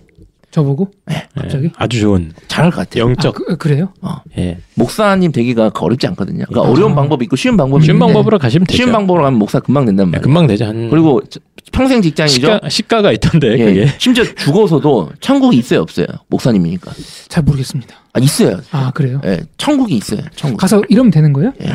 [0.56, 1.70] 저보고 예, 갑자기?
[1.76, 3.04] 아주 좋은 잘할 것 같아요.
[3.04, 3.92] 아, 영적 그, 그래요?
[4.38, 4.56] 예.
[4.74, 6.44] 목사님 되기가 어렵지 않거든요.
[6.48, 8.76] 그러니까 어려운 방법이 있고 쉬운 방법이 쉬운 있는데 방법으로 가시면 되죠.
[8.78, 10.22] 쉬운 방법으로 가면 목사 금방 된단 예, 말이에요.
[10.22, 10.64] 금방 되죠.
[10.64, 11.40] 한 그리고 저-
[11.72, 12.34] 평생 직장이죠.
[12.34, 16.06] 시가 시가 가 있던데 예, 그게 심지어 죽어서도 천국이 있어요, 없어요?
[16.28, 16.90] 목사님이니까.
[17.28, 17.94] 잘 모르겠습니다.
[18.14, 18.58] 아, 있어요.
[18.70, 19.20] 아 그래요?
[19.26, 20.20] 예, 천국이 있어요.
[20.36, 20.56] 천국.
[20.56, 21.52] 가서 이러면 되는 거예요?
[21.62, 21.66] 예.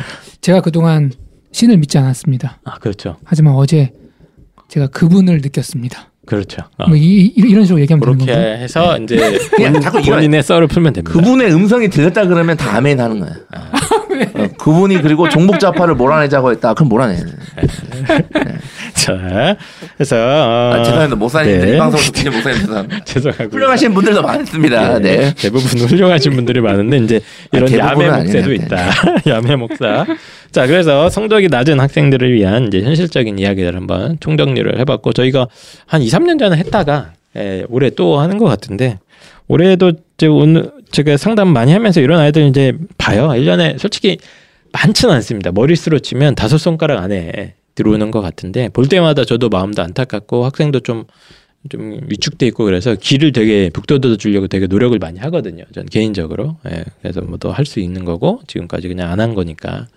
[0.41, 1.11] 제가 그동안
[1.51, 2.57] 신을 믿지 않았습니다.
[2.63, 3.17] 아 그렇죠.
[3.25, 3.91] 하지만 어제
[4.69, 6.11] 제가 그분을 느꼈습니다.
[6.26, 6.61] 그렇죠.
[6.78, 6.88] 어.
[6.88, 8.57] 뭐 이, 이, 런 식으로 얘기하면 되는 그렇게 건가요?
[8.61, 11.11] 해서 이제 그냥 본, 자꾸 본인의 썰을 풀면 됩니다.
[11.11, 13.32] 그분의 음성이 들렸다 그러면 다 아멘 하는 거야.
[14.34, 16.74] 어, 그분이 그리고 종북자파를 몰아내자고 했다.
[16.74, 17.18] 그럼 몰아내.
[18.93, 19.57] 자,
[19.95, 21.16] 그래서 어, 아, 죄송합니다.
[21.16, 21.76] 목사님들 네.
[21.76, 23.03] 이 방송을 듣는 목사님 죄송합니다.
[23.05, 24.99] 죄송하고 훌륭하신 분들도 많습니다.
[24.99, 25.34] 네.
[25.36, 28.53] 대부분 훌륭하신 분들이 많은데 이제 이런 아, 야매 목사도 아니네요.
[28.53, 28.78] 있다.
[29.28, 30.05] 야매 목사.
[30.51, 35.47] 자, 그래서 성적이 낮은 학생들을 위한 이제 현실적인 이야기를 한번 총정리를 해봤고 저희가
[35.86, 38.99] 한 2, 3년 전에 했다가 예, 올해 또 하는 것 같은데
[39.47, 43.29] 올해도 이제 오늘 제가 상담 많이 하면서 이런 아이들 이제 봐요.
[43.29, 44.17] 1년에 솔직히
[44.73, 45.51] 많지는 않습니다.
[45.51, 51.07] 머릿수로 치면 다섯 손가락 안에 들어오는 것 같은데 볼 때마다 저도 마음도 안타깝고 학생도 좀좀
[52.09, 55.63] 위축돼 있고 그래서 길을 되게 북돋워 주려고 되게 노력을 많이 하거든요.
[55.73, 56.57] 전 개인적으로.
[56.69, 56.83] 예.
[57.01, 59.87] 그래서 뭐 더 할 수 있는 거고 지금까지 그냥 안 한 거니까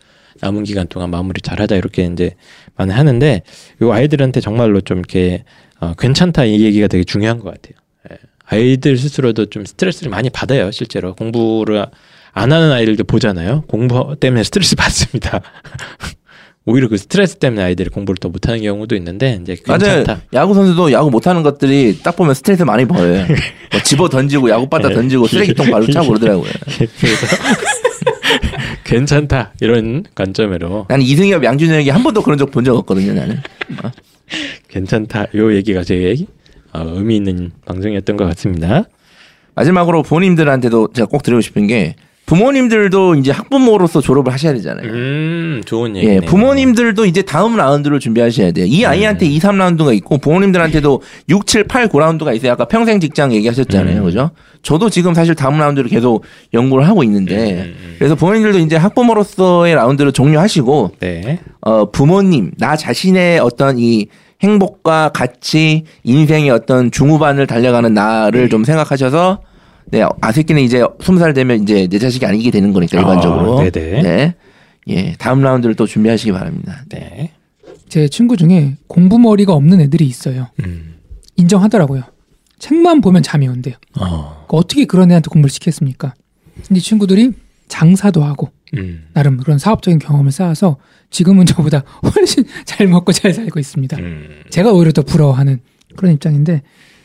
[0.41, 2.33] 남은 기간 동안 마무리 잘하자 이렇게 이제
[2.77, 3.43] 많이 하는데
[3.81, 5.45] 이 아이들한테 정말로 좀 이렇게
[5.81, 7.75] 어, 괜찮다 이 얘기가 되게 중요한 것 같아요.
[8.53, 8.57] 예.
[8.57, 10.71] 아이들 스스로도 좀 스트레스를 많이 받아요.
[10.71, 11.87] 실제로 공부를
[12.33, 13.65] 안 하는 아이들도 보잖아요.
[13.69, 15.41] 공부 때문에 스트레스 받습니다.
[16.67, 19.81] 오히려 그 스트레스 때문에 아이들이 공부를 더 못하는 경우도 있는데 이제 맞아요.
[19.81, 20.23] 괜찮다.
[20.33, 23.27] 야구 선수도 야구 못하는 것들이 딱 보면 스트레스 많이 받아요.
[23.27, 24.95] 뭐 집어 던지고 야구 바다 네.
[24.95, 26.51] 던지고 쓰레기통 바로 차고 그러더라고요.
[26.99, 27.27] 그래서
[28.85, 33.13] 괜찮다 이런 관점으로 나는 이승엽, 양준혁이 한 번도 그런 적 본 적 없거든요.
[33.13, 33.41] 나는.
[34.69, 36.25] 괜찮다 요 얘기가 되게
[36.75, 38.85] 어, 의미 있는 방송이었던 것 같습니다.
[39.55, 41.95] 마지막으로 부모님들한테도 제가 꼭 드리고 싶은 게
[42.27, 44.91] 부모님들도 이제 학부모로서 졸업을 하셔야 되잖아요.
[44.91, 46.21] 음 좋은 예, 얘기네요.
[46.23, 48.65] 부모님들도 이제 다음 라운드를 준비하셔야 돼요.
[48.67, 52.53] 이 아이한테 2, 3라운드가 있고 부모님들한테도 6, 7, 8, 9라운드가 있어요.
[52.53, 54.01] 아까 평생 직장 얘기하셨잖아요.
[54.01, 54.05] 음.
[54.05, 54.31] 그죠?
[54.63, 57.95] 저도 지금 사실 다음 라운드를 계속 연구를 하고 있는데 음, 음.
[57.99, 61.41] 그래서 부모님들도 이제 학부모로서의 라운드를 종료하시고 네.
[61.61, 64.07] 어, 부모님, 나 자신의 어떤 이
[64.45, 69.41] 행복과 가치, 인생의 어떤 중후반을 달려가는 나를 좀 생각하셔서
[69.87, 73.61] 네, 아새끼는 이제 20살 되면 이제 내 자식이 아니게 되는 거니까 일반적으로.
[73.61, 74.03] 아, 네네.
[74.03, 74.35] 네.
[74.89, 76.85] 예, 다음 라운드를 또 준비하시기 바랍니다.
[76.91, 77.33] 네.
[77.89, 80.49] 제 친구 중에 공부 머리가 없는 애들이 있어요.
[80.65, 80.97] 음.
[81.37, 82.03] 인정하더라고요.
[82.59, 83.75] 책만 보면 잠이 온대요.
[83.99, 84.45] 어.
[84.47, 86.15] 그러니까 어떻게 그런 애한테 공부를 시켰습니까?
[86.67, 87.33] 근데 이 친구들이
[87.69, 89.07] 장사도 하고 음.
[89.15, 90.77] 나름 그런 사업적인 경험을 쌓아서
[91.15, 91.85] 지금은 저보다
[92.17, 93.97] 훨씬 잘 먹고 잘 살고 있습니다.
[93.99, 94.41] 음.
[94.51, 95.61] 제가 오히려 더 부러워하는
[95.97, 96.63] 그런 입장인데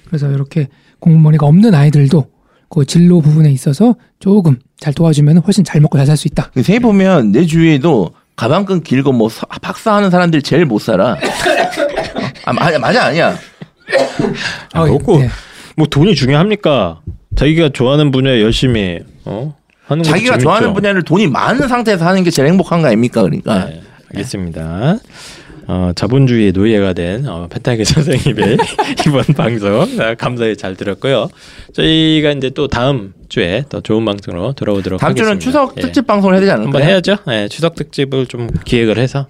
[0.07, 0.67] 그래서 이렇게
[0.99, 2.25] 공부머리가 없는 아이들도
[2.69, 6.51] 그 진로 부분에 있어서 조금 잘 도와주면 훨씬 잘 먹고 잘 살 수 있다.
[6.63, 11.17] 세 보면 내 주위에도 가방끈 길고 뭐 사- 박사하는 사람들이 제일 못 살아.
[12.45, 13.37] 아, 맞아, 맞아, 아니야.
[14.73, 15.29] 아, 어, 그렇고 네.
[15.75, 17.01] 뭐 돈이 중요합니까?
[17.35, 19.55] 자기가 좋아하는 분야에 열심히 어
[19.85, 20.43] 하는 자기가 재밌죠.
[20.43, 23.21] 좋아하는 분야를 돈이 많은 상태에서 하는 게 제일 행복한 거 아닙니까?
[23.23, 23.65] 그러니까.
[23.65, 24.97] 네, 알겠습니다.
[25.67, 28.57] 어, 자본주의의 노예가 된 어, 펜타기 선생님의
[29.05, 31.29] 이번 방송 아, 감사히 잘 들었고요.
[31.73, 35.29] 저희가 이제 또 다음 주에 더 좋은 방송으로 돌아오도록 다음 하겠습니다.
[35.29, 35.81] 주는 추석 예.
[35.81, 36.65] 특집 방송을 해야 되지 않을까요?
[36.65, 37.17] 한번 해야죠.
[37.29, 39.27] 예, 추석 특집을 좀 기획을 해서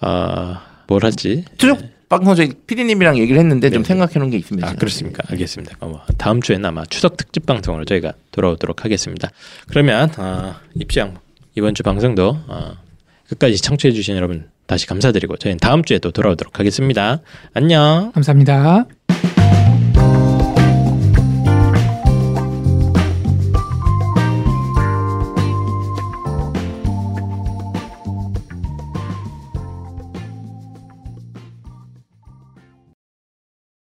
[0.00, 1.44] 어, 뭘 할지.
[1.58, 1.78] 추석
[2.08, 3.88] 방송 저희 PD님이랑 얘기를 했는데 좀 네.
[3.88, 4.66] 생각해 놓은 게 있습니다.
[4.66, 5.22] 아 그렇습니까?
[5.28, 5.76] 알겠습니다.
[5.80, 9.30] 어, 다음 주에는 아마 추석 특집 방송으로 저희가 돌아오도록 하겠습니다.
[9.68, 11.18] 그러면 어, 입시왕
[11.54, 12.72] 이번 주 방송도 어,
[13.30, 17.20] 끝까지 청취해 주신 여러분 다시 감사드리고 저희는 다음 주에 또 돌아오도록 하겠습니다.
[17.54, 18.10] 안녕.
[18.12, 18.86] 감사합니다.